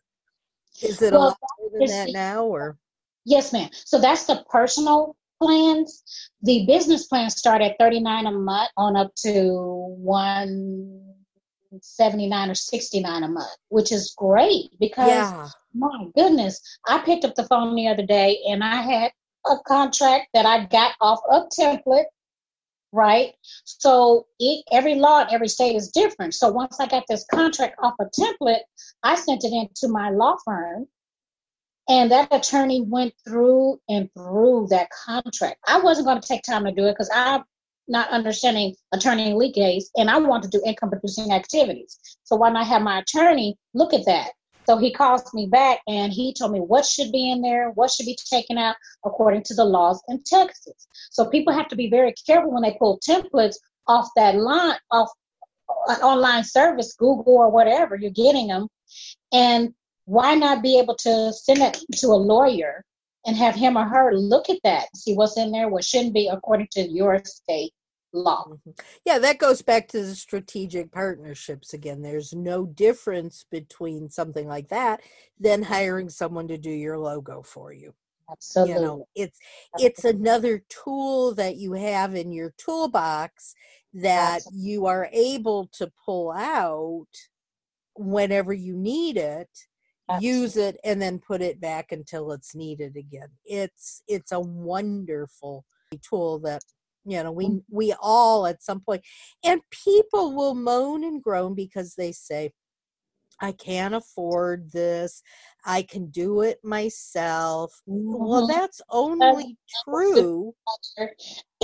Is 0.82 1.00
it 1.00 1.12
well, 1.12 1.22
a 1.22 1.24
lot 1.24 1.38
more 1.58 1.70
than 1.78 1.88
that 1.88 2.12
now 2.12 2.44
or? 2.44 2.76
Yes, 3.24 3.52
ma'am. 3.52 3.70
So 3.72 4.00
that's 4.00 4.24
the 4.24 4.44
personal 4.50 5.16
plans. 5.40 6.02
The 6.42 6.66
business 6.66 7.06
plans 7.06 7.36
start 7.36 7.62
at 7.62 7.78
39 7.78 8.26
a 8.26 8.32
month 8.32 8.70
on 8.76 8.96
up 8.96 9.14
to 9.22 9.52
179 9.98 12.50
or 12.50 12.54
69 12.54 13.22
a 13.22 13.28
month, 13.28 13.56
which 13.68 13.92
is 13.92 14.14
great 14.16 14.70
because 14.78 15.08
yeah. 15.08 15.48
my 15.74 16.06
goodness, 16.14 16.60
I 16.86 16.98
picked 16.98 17.24
up 17.24 17.34
the 17.34 17.44
phone 17.44 17.74
the 17.74 17.88
other 17.88 18.06
day 18.06 18.40
and 18.48 18.64
I 18.64 18.76
had 18.76 19.12
a 19.46 19.56
contract 19.66 20.28
that 20.34 20.46
I 20.46 20.66
got 20.66 20.94
off 21.00 21.20
of 21.30 21.48
template 21.58 22.04
right? 22.92 23.34
So 23.64 24.26
it, 24.38 24.64
every 24.72 24.94
law 24.94 25.22
in 25.22 25.28
every 25.30 25.48
state 25.48 25.76
is 25.76 25.90
different. 25.90 26.34
So 26.34 26.48
once 26.48 26.80
I 26.80 26.86
got 26.86 27.04
this 27.08 27.24
contract 27.30 27.76
off 27.82 27.94
a 28.00 28.06
template, 28.06 28.60
I 29.02 29.16
sent 29.16 29.44
it 29.44 29.52
in 29.52 29.68
to 29.76 29.88
my 29.88 30.10
law 30.10 30.36
firm 30.44 30.86
and 31.88 32.10
that 32.10 32.32
attorney 32.32 32.80
went 32.80 33.14
through 33.26 33.80
and 33.88 34.08
through 34.14 34.68
that 34.70 34.88
contract. 34.90 35.58
I 35.66 35.80
wasn't 35.80 36.06
going 36.06 36.20
to 36.20 36.28
take 36.28 36.42
time 36.42 36.64
to 36.64 36.72
do 36.72 36.86
it 36.86 36.92
because 36.92 37.10
I'm 37.14 37.44
not 37.88 38.10
understanding 38.10 38.74
attorney 38.92 39.52
case, 39.52 39.90
and 39.96 40.10
I 40.10 40.18
want 40.18 40.42
to 40.42 40.48
do 40.48 40.62
income 40.66 40.90
producing 40.90 41.32
activities. 41.32 41.98
So 42.24 42.36
why 42.36 42.50
not 42.50 42.66
have 42.66 42.82
my 42.82 42.98
attorney 42.98 43.56
look 43.74 43.94
at 43.94 44.06
that? 44.06 44.30
So 44.66 44.78
he 44.78 44.92
calls 44.92 45.32
me 45.32 45.46
back 45.46 45.80
and 45.86 46.12
he 46.12 46.34
told 46.34 46.50
me 46.50 46.58
what 46.58 46.84
should 46.84 47.12
be 47.12 47.30
in 47.30 47.40
there, 47.40 47.70
what 47.70 47.90
should 47.90 48.06
be 48.06 48.18
taken 48.28 48.58
out 48.58 48.74
according 49.04 49.44
to 49.44 49.54
the 49.54 49.64
laws 49.64 50.02
in 50.08 50.24
Texas. 50.26 50.88
So 51.10 51.26
people 51.26 51.52
have 51.52 51.68
to 51.68 51.76
be 51.76 51.88
very 51.88 52.12
careful 52.26 52.52
when 52.52 52.64
they 52.64 52.76
pull 52.76 52.98
templates 52.98 53.54
off 53.86 54.08
that 54.16 54.34
line, 54.34 54.76
off 54.90 55.08
an 55.86 56.00
online 56.02 56.42
service, 56.42 56.96
Google 56.98 57.36
or 57.36 57.50
whatever, 57.50 57.94
you're 57.94 58.10
getting 58.10 58.48
them. 58.48 58.66
And 59.32 59.72
why 60.06 60.34
not 60.34 60.62
be 60.62 60.78
able 60.78 60.94
to 60.94 61.32
send 61.32 61.60
it 61.60 61.78
to 61.96 62.06
a 62.08 62.16
lawyer 62.16 62.84
and 63.26 63.36
have 63.36 63.54
him 63.54 63.76
or 63.76 63.84
her 63.84 64.14
look 64.14 64.48
at 64.48 64.60
that, 64.64 64.86
see 64.96 65.14
what's 65.14 65.36
in 65.36 65.50
there, 65.50 65.68
what 65.68 65.84
shouldn't 65.84 66.14
be 66.14 66.28
according 66.28 66.68
to 66.72 66.80
your 66.80 67.20
state 67.24 67.72
law. 68.12 68.44
Mm-hmm. 68.48 68.70
Yeah, 69.04 69.18
that 69.18 69.38
goes 69.38 69.62
back 69.62 69.88
to 69.88 70.02
the 70.02 70.14
strategic 70.14 70.92
partnerships 70.92 71.74
again. 71.74 72.02
There's 72.02 72.32
no 72.32 72.66
difference 72.66 73.44
between 73.50 74.08
something 74.08 74.48
like 74.48 74.68
that 74.68 75.00
than 75.38 75.64
hiring 75.64 76.08
someone 76.08 76.48
to 76.48 76.56
do 76.56 76.70
your 76.70 76.98
logo 76.98 77.42
for 77.42 77.72
you. 77.72 77.92
Absolutely. 78.30 78.74
You 78.74 78.80
know, 78.80 79.08
it's 79.14 79.38
it's 79.78 80.04
another 80.04 80.64
tool 80.68 81.34
that 81.34 81.56
you 81.56 81.74
have 81.74 82.16
in 82.16 82.32
your 82.32 82.54
toolbox 82.58 83.54
that 83.94 84.36
Absolutely. 84.36 84.60
you 84.68 84.86
are 84.86 85.08
able 85.12 85.68
to 85.74 85.92
pull 86.04 86.32
out 86.32 87.06
whenever 87.94 88.52
you 88.52 88.76
need 88.76 89.16
it 89.16 89.48
Absolutely. 90.08 90.40
use 90.40 90.56
it 90.56 90.78
and 90.84 91.02
then 91.02 91.18
put 91.18 91.42
it 91.42 91.60
back 91.60 91.90
until 91.90 92.30
it's 92.30 92.54
needed 92.54 92.96
again 92.96 93.28
it's 93.44 94.02
it's 94.06 94.30
a 94.30 94.38
wonderful 94.38 95.64
tool 96.08 96.38
that 96.38 96.62
you 97.04 97.20
know 97.22 97.32
we 97.32 97.48
mm. 97.48 97.62
we 97.70 97.92
all 98.00 98.46
at 98.46 98.62
some 98.62 98.80
point 98.80 99.02
and 99.44 99.60
people 99.70 100.34
will 100.34 100.54
moan 100.54 101.02
and 101.02 101.22
groan 101.22 101.54
because 101.54 101.94
they 101.96 102.12
say 102.12 102.52
I 103.40 103.52
can't 103.52 103.94
afford 103.94 104.70
this. 104.72 105.22
I 105.64 105.82
can 105.82 106.06
do 106.06 106.42
it 106.42 106.58
myself. 106.64 107.82
Mm-hmm. 107.88 108.24
Well, 108.24 108.46
that's 108.46 108.80
only 108.90 109.58
true. 109.84 110.54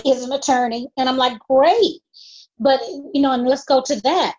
Is 0.05 0.25
an 0.25 0.33
attorney, 0.33 0.89
and 0.97 1.09
I'm 1.09 1.17
like, 1.17 1.39
great, 1.49 2.01
but 2.59 2.81
you 3.15 3.23
know, 3.23 3.33
and 3.33 3.47
let's 3.47 3.65
go 3.65 3.83
to 3.83 4.01
that. 4.03 4.35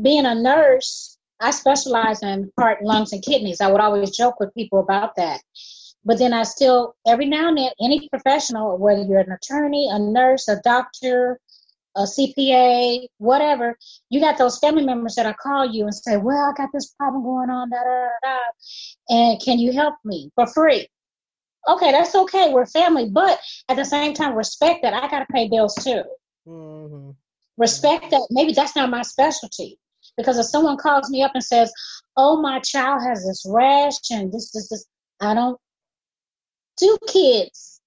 Being 0.00 0.26
a 0.26 0.34
nurse, 0.34 1.18
I 1.40 1.50
specialize 1.52 2.22
in 2.22 2.50
heart, 2.58 2.82
lungs, 2.82 3.12
and 3.12 3.22
kidneys. 3.22 3.60
I 3.60 3.70
would 3.70 3.80
always 3.80 4.16
joke 4.16 4.38
with 4.38 4.54
people 4.54 4.80
about 4.80 5.16
that. 5.16 5.40
But 6.04 6.18
then 6.18 6.32
I 6.32 6.44
still, 6.44 6.94
every 7.06 7.26
now 7.26 7.48
and 7.48 7.58
then, 7.58 7.70
any 7.80 8.08
professional, 8.08 8.78
whether 8.78 9.02
you're 9.02 9.20
an 9.20 9.32
attorney, 9.32 9.88
a 9.90 9.98
nurse, 9.98 10.48
a 10.48 10.60
doctor, 10.62 11.38
a 11.96 12.02
CPA, 12.02 13.06
whatever, 13.18 13.76
you 14.08 14.20
got 14.20 14.38
those 14.38 14.58
family 14.58 14.84
members 14.84 15.16
that 15.16 15.26
I 15.26 15.32
call 15.32 15.66
you 15.66 15.84
and 15.84 15.94
say, 15.94 16.16
Well, 16.16 16.50
I 16.50 16.52
got 16.56 16.70
this 16.72 16.88
problem 16.92 17.22
going 17.22 17.50
on, 17.50 17.70
da, 17.70 17.76
da, 17.82 18.08
da, 18.22 18.38
and 19.08 19.40
can 19.42 19.58
you 19.58 19.72
help 19.72 19.96
me 20.04 20.30
for 20.34 20.46
free? 20.46 20.86
Okay, 21.68 21.92
that's 21.92 22.14
okay. 22.14 22.52
We're 22.52 22.66
family, 22.66 23.10
but 23.10 23.38
at 23.68 23.76
the 23.76 23.84
same 23.84 24.14
time, 24.14 24.34
respect 24.34 24.80
that 24.82 24.94
I 24.94 25.08
got 25.08 25.20
to 25.20 25.26
pay 25.32 25.48
bills 25.48 25.74
too. 25.74 26.02
Mm-hmm. 26.46 27.10
Respect 27.58 28.10
that 28.10 28.26
maybe 28.30 28.52
that's 28.52 28.74
not 28.74 28.88
my 28.88 29.02
specialty. 29.02 29.78
Because 30.20 30.38
if 30.38 30.46
someone 30.46 30.76
calls 30.76 31.10
me 31.10 31.22
up 31.22 31.32
and 31.34 31.44
says, 31.44 31.72
Oh, 32.16 32.40
my 32.40 32.60
child 32.60 33.02
has 33.06 33.24
this 33.24 33.44
rash 33.48 34.10
and 34.10 34.32
this, 34.32 34.50
this, 34.52 34.68
this, 34.68 34.86
I 35.20 35.34
don't 35.34 35.58
do 36.78 36.98
kids. 37.06 37.80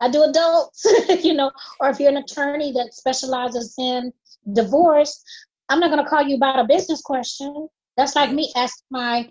I 0.00 0.10
do 0.10 0.24
adults, 0.24 0.84
you 1.22 1.34
know, 1.34 1.52
or 1.80 1.90
if 1.90 2.00
you're 2.00 2.10
an 2.10 2.16
attorney 2.16 2.72
that 2.72 2.92
specializes 2.92 3.74
in 3.78 4.12
divorce, 4.52 5.22
I'm 5.68 5.78
not 5.78 5.90
going 5.90 6.02
to 6.02 6.10
call 6.10 6.22
you 6.22 6.36
about 6.36 6.58
a 6.58 6.64
business 6.64 7.00
question. 7.00 7.68
That's 7.96 8.16
like 8.16 8.32
me 8.32 8.52
asking 8.56 8.86
my 8.90 9.30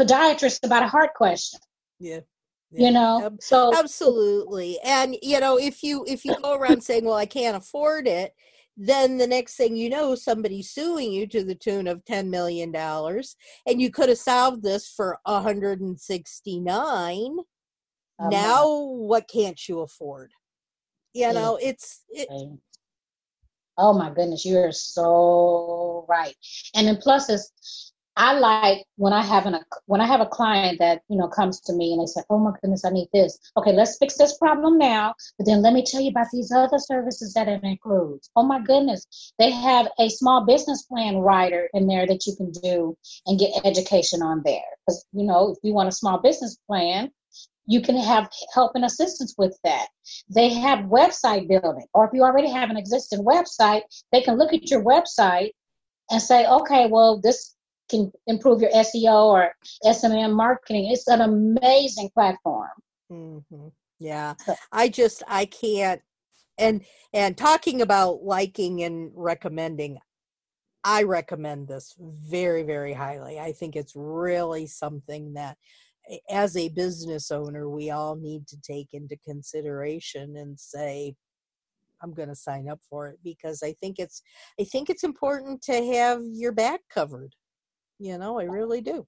podiatrist 0.00 0.64
about 0.64 0.82
a 0.82 0.88
heart 0.88 1.14
question. 1.14 1.60
Yeah. 2.00 2.20
yeah. 2.72 2.86
You 2.86 2.90
know, 2.92 3.36
so 3.40 3.72
absolutely. 3.76 4.78
And 4.84 5.16
you 5.22 5.38
know, 5.38 5.58
if 5.58 5.82
you 5.82 6.04
if 6.08 6.24
you 6.24 6.34
go 6.42 6.54
around 6.54 6.82
saying, 6.82 7.04
"Well, 7.04 7.14
I 7.14 7.26
can't 7.26 7.56
afford 7.56 8.08
it," 8.08 8.34
then 8.82 9.18
the 9.18 9.26
next 9.26 9.56
thing 9.56 9.76
you 9.76 9.90
know 9.90 10.14
somebody's 10.14 10.70
suing 10.70 11.12
you 11.12 11.26
to 11.26 11.44
the 11.44 11.54
tune 11.54 11.86
of 11.86 12.04
10 12.04 12.30
million 12.30 12.72
dollars 12.72 13.36
and 13.66 13.80
you 13.80 13.90
could 13.90 14.08
have 14.08 14.18
solved 14.18 14.62
this 14.62 14.88
for 14.88 15.18
169 15.24 17.36
um, 18.20 18.28
now 18.28 18.68
what 18.68 19.28
can't 19.28 19.68
you 19.68 19.80
afford? 19.80 20.32
You 21.14 21.32
know 21.32 21.58
it's 21.60 22.02
it, 22.10 22.28
oh 23.78 23.92
my 23.92 24.10
goodness 24.10 24.44
you're 24.44 24.70
so 24.70 26.04
right. 26.08 26.34
And 26.74 26.86
then 26.86 26.98
plus 26.98 27.28
it's 27.28 27.92
I 28.20 28.38
like 28.38 28.84
when 28.96 29.14
I 29.14 29.22
have 29.22 29.46
an 29.46 29.58
when 29.86 30.02
I 30.02 30.06
have 30.06 30.20
a 30.20 30.26
client 30.26 30.78
that 30.78 31.00
you 31.08 31.16
know 31.16 31.26
comes 31.26 31.58
to 31.60 31.72
me 31.72 31.94
and 31.94 32.02
they 32.02 32.06
say, 32.06 32.20
"Oh 32.28 32.38
my 32.38 32.52
goodness, 32.60 32.84
I 32.84 32.90
need 32.90 33.08
this." 33.14 33.38
Okay, 33.56 33.72
let's 33.72 33.96
fix 33.96 34.18
this 34.18 34.36
problem 34.36 34.76
now, 34.76 35.14
but 35.38 35.46
then 35.46 35.62
let 35.62 35.72
me 35.72 35.82
tell 35.82 36.02
you 36.02 36.10
about 36.10 36.26
these 36.30 36.52
other 36.52 36.78
services 36.78 37.32
that 37.32 37.48
it 37.48 37.64
includes. 37.64 38.28
Oh 38.36 38.42
my 38.42 38.60
goodness, 38.60 39.32
they 39.38 39.50
have 39.50 39.88
a 39.98 40.10
small 40.10 40.44
business 40.44 40.82
plan 40.82 41.16
writer 41.16 41.70
in 41.72 41.86
there 41.86 42.06
that 42.06 42.26
you 42.26 42.36
can 42.36 42.50
do 42.50 42.94
and 43.24 43.38
get 43.38 43.64
education 43.64 44.20
on 44.20 44.42
there. 44.44 44.70
Because 44.86 45.06
you 45.14 45.24
know, 45.24 45.52
if 45.52 45.58
you 45.62 45.72
want 45.72 45.88
a 45.88 45.92
small 45.92 46.18
business 46.18 46.58
plan, 46.66 47.10
you 47.64 47.80
can 47.80 47.96
have 47.96 48.28
help 48.52 48.72
and 48.74 48.84
assistance 48.84 49.34
with 49.38 49.58
that. 49.64 49.86
They 50.28 50.50
have 50.50 50.80
website 50.80 51.48
building, 51.48 51.86
or 51.94 52.04
if 52.04 52.10
you 52.12 52.22
already 52.22 52.50
have 52.50 52.68
an 52.68 52.76
existing 52.76 53.24
website, 53.24 53.84
they 54.12 54.20
can 54.20 54.36
look 54.36 54.52
at 54.52 54.70
your 54.70 54.84
website 54.84 55.52
and 56.10 56.20
say, 56.20 56.46
okay, 56.46 56.86
well, 56.86 57.18
this 57.18 57.54
can 57.90 58.12
improve 58.26 58.60
your 58.60 58.70
SEO 58.70 59.26
or 59.26 59.52
SMM 59.84 60.34
marketing. 60.34 60.90
It's 60.90 61.08
an 61.08 61.20
amazing 61.20 62.10
platform. 62.14 62.68
Mm-hmm. 63.10 63.68
Yeah, 63.98 64.34
I 64.72 64.88
just 64.88 65.22
I 65.28 65.44
can't. 65.44 66.00
And 66.58 66.84
and 67.12 67.36
talking 67.36 67.82
about 67.82 68.22
liking 68.22 68.82
and 68.82 69.10
recommending, 69.14 69.98
I 70.84 71.02
recommend 71.02 71.68
this 71.68 71.94
very 71.98 72.62
very 72.62 72.92
highly. 72.92 73.38
I 73.38 73.52
think 73.52 73.76
it's 73.76 73.92
really 73.94 74.66
something 74.66 75.34
that 75.34 75.58
as 76.30 76.56
a 76.56 76.68
business 76.70 77.30
owner 77.30 77.68
we 77.68 77.90
all 77.90 78.16
need 78.16 78.46
to 78.48 78.56
take 78.62 78.88
into 78.92 79.16
consideration 79.24 80.36
and 80.36 80.58
say 80.58 81.14
I'm 82.02 82.14
going 82.14 82.28
to 82.28 82.34
sign 82.34 82.68
up 82.68 82.80
for 82.88 83.08
it 83.08 83.18
because 83.22 83.62
I 83.62 83.74
think 83.80 83.98
it's 83.98 84.22
I 84.58 84.64
think 84.64 84.90
it's 84.90 85.04
important 85.04 85.62
to 85.62 85.84
have 85.92 86.22
your 86.32 86.52
back 86.52 86.80
covered. 86.92 87.34
You 88.00 88.16
know, 88.16 88.40
I 88.40 88.44
really 88.44 88.80
do. 88.80 89.06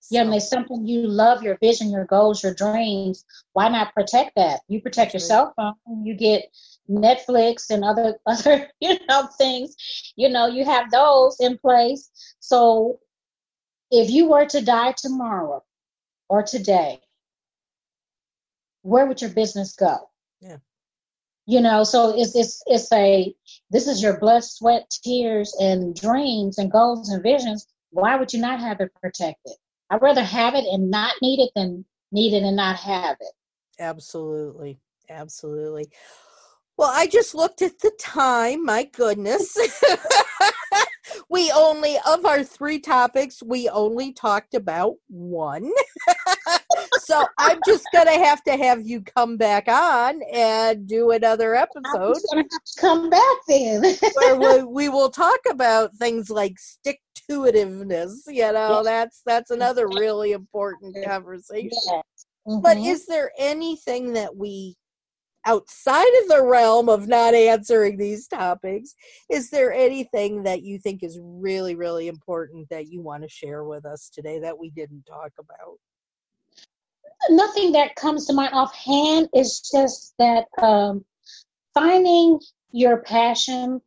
So. 0.00 0.14
Yeah, 0.14 0.22
and 0.22 0.34
it's 0.34 0.48
something 0.48 0.86
you 0.86 1.06
love, 1.06 1.42
your 1.42 1.58
vision, 1.60 1.90
your 1.90 2.06
goals, 2.06 2.42
your 2.42 2.54
dreams. 2.54 3.22
Why 3.52 3.68
not 3.68 3.92
protect 3.92 4.34
that? 4.36 4.60
You 4.66 4.80
protect 4.80 5.12
your 5.12 5.20
cell 5.20 5.52
phone, 5.54 6.06
you 6.06 6.14
get 6.14 6.50
Netflix 6.90 7.68
and 7.68 7.84
other 7.84 8.18
other 8.26 8.66
you 8.80 8.96
know 9.08 9.28
things. 9.36 9.76
You 10.16 10.30
know, 10.30 10.46
you 10.46 10.64
have 10.64 10.90
those 10.90 11.36
in 11.38 11.58
place. 11.58 12.10
So 12.40 12.98
if 13.90 14.08
you 14.08 14.30
were 14.30 14.46
to 14.46 14.62
die 14.62 14.94
tomorrow 14.96 15.62
or 16.30 16.42
today, 16.42 17.00
where 18.80 19.04
would 19.04 19.20
your 19.20 19.30
business 19.30 19.76
go? 19.76 20.08
Yeah. 20.40 20.56
You 21.44 21.60
know, 21.60 21.84
so 21.84 22.18
it's 22.18 22.34
it's 22.34 22.62
it's 22.66 22.90
a 22.90 23.34
this 23.68 23.86
is 23.86 24.02
your 24.02 24.18
blood, 24.18 24.44
sweat, 24.44 24.90
tears, 25.04 25.54
and 25.60 25.94
dreams 25.94 26.56
and 26.56 26.72
goals 26.72 27.10
and 27.10 27.22
visions 27.22 27.66
why 27.90 28.16
would 28.16 28.32
you 28.32 28.40
not 28.40 28.60
have 28.60 28.80
it 28.80 28.90
protected? 29.00 29.54
I'd 29.90 30.02
rather 30.02 30.22
have 30.22 30.54
it 30.54 30.64
and 30.70 30.90
not 30.90 31.14
need 31.20 31.40
it 31.40 31.50
than 31.54 31.84
need 32.12 32.34
it 32.34 32.42
and 32.42 32.56
not 32.56 32.76
have 32.76 33.16
it. 33.20 33.32
Absolutely. 33.78 34.78
Absolutely. 35.08 35.90
Well, 36.76 36.90
I 36.92 37.06
just 37.06 37.34
looked 37.34 37.62
at 37.62 37.78
the 37.80 37.90
time. 37.98 38.64
My 38.64 38.84
goodness. 38.84 39.56
we 41.28 41.50
only, 41.50 41.96
of 42.06 42.24
our 42.24 42.42
three 42.42 42.78
topics, 42.78 43.42
we 43.42 43.68
only 43.68 44.12
talked 44.12 44.54
about 44.54 44.94
one. 45.08 45.70
so 47.10 47.26
I'm 47.38 47.58
just 47.66 47.86
going 47.92 48.06
to 48.06 48.24
have 48.24 48.42
to 48.44 48.56
have 48.56 48.86
you 48.86 49.02
come 49.02 49.36
back 49.36 49.68
on 49.68 50.20
and 50.32 50.86
do 50.86 51.10
another 51.10 51.54
episode. 51.54 52.14
To 52.14 52.36
have 52.36 52.48
to 52.48 52.60
come 52.78 53.10
back 53.10 53.36
then. 53.48 53.82
where 54.14 54.36
we, 54.36 54.62
we 54.86 54.88
will 54.88 55.10
talk 55.10 55.40
about 55.50 55.94
things 55.96 56.30
like 56.30 56.58
stick 56.58 57.00
to 57.28 57.42
itiveness. 57.42 58.12
You 58.28 58.52
know, 58.52 58.82
that's 58.84 59.22
that's 59.26 59.50
another 59.50 59.88
really 59.88 60.32
important 60.32 60.96
conversation. 61.04 61.70
Mm-hmm. 61.88 62.60
But 62.60 62.78
is 62.78 63.06
there 63.06 63.32
anything 63.38 64.12
that 64.14 64.36
we 64.36 64.76
outside 65.46 66.12
of 66.22 66.28
the 66.28 66.44
realm 66.44 66.88
of 66.88 67.08
not 67.08 67.34
answering 67.34 67.96
these 67.96 68.28
topics, 68.28 68.94
is 69.30 69.50
there 69.50 69.72
anything 69.72 70.42
that 70.42 70.62
you 70.62 70.78
think 70.78 71.02
is 71.02 71.18
really, 71.22 71.74
really 71.74 72.08
important 72.08 72.68
that 72.68 72.88
you 72.88 73.00
want 73.00 73.22
to 73.22 73.28
share 73.28 73.64
with 73.64 73.86
us 73.86 74.10
today 74.12 74.38
that 74.38 74.58
we 74.58 74.70
didn't 74.70 75.04
talk 75.06 75.32
about? 75.38 75.78
Nothing 77.28 77.72
that 77.72 77.96
comes 77.96 78.26
to 78.26 78.32
mind 78.32 78.54
offhand 78.54 79.28
is 79.34 79.60
just 79.60 80.14
that 80.18 80.46
um, 80.60 81.04
finding 81.74 82.40
your 82.72 83.02
passion, 83.02 83.80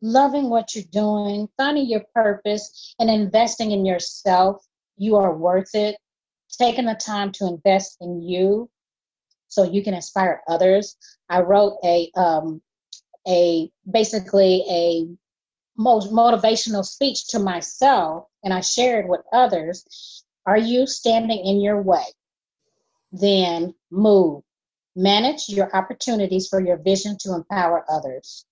loving 0.00 0.48
what 0.48 0.74
you're 0.74 0.84
doing, 0.90 1.48
finding 1.56 1.86
your 1.86 2.04
purpose, 2.14 2.94
and 2.98 3.10
investing 3.10 3.72
in 3.72 3.84
yourself, 3.84 4.64
you 4.96 5.16
are 5.16 5.36
worth 5.36 5.74
it. 5.74 5.96
Taking 6.58 6.84
the 6.84 6.94
time 6.94 7.32
to 7.32 7.46
invest 7.46 7.96
in 8.00 8.20
you 8.20 8.68
so 9.48 9.64
you 9.64 9.82
can 9.82 9.94
inspire 9.94 10.42
others. 10.48 10.96
I 11.28 11.40
wrote 11.40 11.78
a 11.84 12.10
um, 12.14 12.62
a 13.26 13.70
basically 13.90 14.64
a 14.68 15.06
most 15.76 16.12
motivational 16.12 16.84
speech 16.84 17.28
to 17.28 17.38
myself, 17.38 18.26
and 18.44 18.52
I 18.52 18.60
shared 18.60 19.08
with 19.08 19.22
others. 19.32 20.24
Are 20.46 20.58
you 20.58 20.86
standing 20.86 21.44
in 21.44 21.60
your 21.60 21.80
way? 21.80 22.04
Then 23.12 23.74
move. 23.90 24.42
Manage 24.96 25.48
your 25.48 25.74
opportunities 25.74 26.48
for 26.48 26.60
your 26.60 26.76
vision 26.76 27.16
to 27.20 27.34
empower 27.34 27.84
others. 27.88 28.44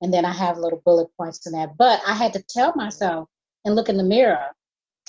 And 0.00 0.12
then 0.12 0.24
I 0.24 0.32
have 0.32 0.58
little 0.58 0.82
bullet 0.84 1.08
points 1.16 1.46
in 1.46 1.52
that. 1.52 1.76
But 1.76 2.00
I 2.06 2.14
had 2.14 2.32
to 2.34 2.44
tell 2.48 2.74
myself 2.76 3.28
and 3.64 3.74
look 3.74 3.88
in 3.88 3.96
the 3.96 4.04
mirror, 4.04 4.46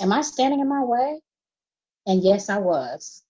am 0.01 0.11
I 0.11 0.21
standing 0.21 0.59
in 0.59 0.69
my 0.69 0.83
way? 0.83 1.21
And 2.05 2.23
yes, 2.23 2.49
I 2.49 2.57
was. 2.57 3.23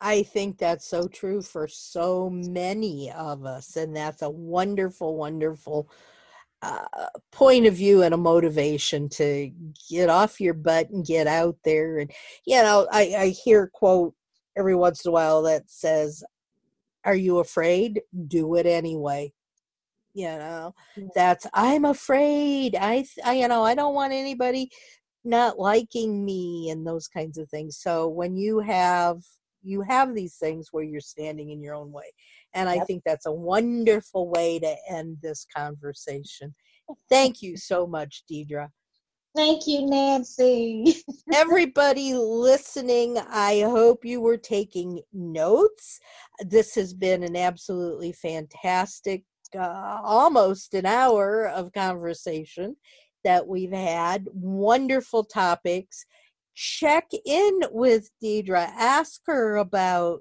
I 0.00 0.22
think 0.22 0.58
that's 0.58 0.86
so 0.86 1.08
true 1.08 1.42
for 1.42 1.66
so 1.66 2.30
many 2.30 3.10
of 3.10 3.44
us. 3.44 3.74
And 3.76 3.96
that's 3.96 4.22
a 4.22 4.30
wonderful, 4.30 5.16
wonderful 5.16 5.90
uh, 6.62 7.06
point 7.32 7.66
of 7.66 7.74
view 7.74 8.02
and 8.02 8.14
a 8.14 8.18
motivation 8.18 9.08
to 9.08 9.50
get 9.88 10.10
off 10.10 10.40
your 10.40 10.54
butt 10.54 10.90
and 10.90 11.06
get 11.06 11.26
out 11.26 11.56
there. 11.64 11.98
And, 11.98 12.10
you 12.46 12.60
know, 12.62 12.88
I, 12.90 13.14
I 13.16 13.28
hear 13.28 13.70
quote 13.72 14.14
every 14.56 14.74
once 14.74 15.04
in 15.04 15.10
a 15.10 15.12
while 15.12 15.42
that 15.42 15.70
says, 15.70 16.24
Are 17.04 17.14
you 17.14 17.38
afraid? 17.38 18.00
Do 18.26 18.56
it 18.56 18.66
anyway 18.66 19.32
you 20.14 20.26
know 20.26 20.74
that's 21.14 21.46
i'm 21.54 21.84
afraid 21.84 22.74
I, 22.74 23.04
I 23.24 23.34
you 23.34 23.48
know 23.48 23.62
i 23.62 23.74
don't 23.74 23.94
want 23.94 24.12
anybody 24.12 24.70
not 25.24 25.58
liking 25.58 26.24
me 26.24 26.70
and 26.70 26.86
those 26.86 27.06
kinds 27.06 27.38
of 27.38 27.48
things 27.48 27.78
so 27.78 28.08
when 28.08 28.36
you 28.36 28.58
have 28.60 29.18
you 29.62 29.82
have 29.82 30.14
these 30.14 30.36
things 30.36 30.68
where 30.72 30.82
you're 30.84 31.00
standing 31.00 31.50
in 31.50 31.60
your 31.60 31.74
own 31.74 31.92
way 31.92 32.10
and 32.54 32.68
yep. 32.68 32.82
i 32.82 32.84
think 32.84 33.02
that's 33.04 33.26
a 33.26 33.32
wonderful 33.32 34.28
way 34.28 34.58
to 34.58 34.74
end 34.88 35.16
this 35.22 35.46
conversation 35.54 36.54
thank 37.08 37.42
you 37.42 37.56
so 37.56 37.86
much 37.86 38.24
deidre 38.30 38.68
Thank 39.36 39.68
you, 39.68 39.86
Nancy. 39.86 40.96
Everybody 41.32 42.14
listening, 42.14 43.18
I 43.18 43.60
hope 43.60 44.04
you 44.04 44.20
were 44.20 44.38
taking 44.38 45.00
notes. 45.12 46.00
This 46.40 46.74
has 46.74 46.92
been 46.92 47.22
an 47.22 47.36
absolutely 47.36 48.12
fantastic 48.12 49.22
uh, 49.56 50.00
almost 50.02 50.74
an 50.74 50.86
hour 50.86 51.48
of 51.48 51.72
conversation 51.72 52.76
that 53.24 53.46
we've 53.46 53.72
had. 53.72 54.26
Wonderful 54.32 55.24
topics. 55.24 56.04
Check 56.54 57.08
in 57.24 57.60
with 57.70 58.10
Deidre. 58.22 58.68
Ask 58.76 59.22
her 59.26 59.56
about 59.56 60.20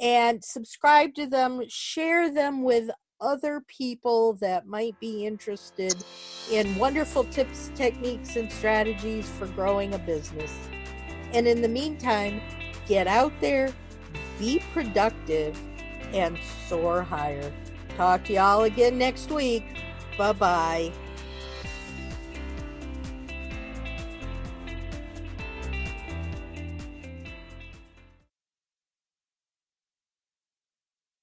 and 0.00 0.42
subscribe 0.42 1.14
to 1.14 1.26
them, 1.26 1.62
share 1.68 2.32
them 2.32 2.62
with 2.62 2.90
other 3.20 3.62
people 3.66 4.34
that 4.34 4.66
might 4.66 4.98
be 5.00 5.24
interested 5.26 5.94
in 6.50 6.76
wonderful 6.76 7.24
tips, 7.24 7.70
techniques, 7.74 8.36
and 8.36 8.50
strategies 8.52 9.28
for 9.28 9.46
growing 9.48 9.94
a 9.94 9.98
business. 9.98 10.54
And 11.32 11.48
in 11.48 11.62
the 11.62 11.68
meantime, 11.68 12.40
get 12.86 13.06
out 13.06 13.32
there, 13.40 13.72
be 14.38 14.60
productive, 14.72 15.58
and 16.12 16.38
soar 16.68 17.02
higher. 17.02 17.52
Talk 17.96 18.24
to 18.24 18.34
y'all 18.34 18.62
again 18.62 18.98
next 18.98 19.30
week. 19.30 19.64
Bye 20.18 20.32
bye. 20.32 20.92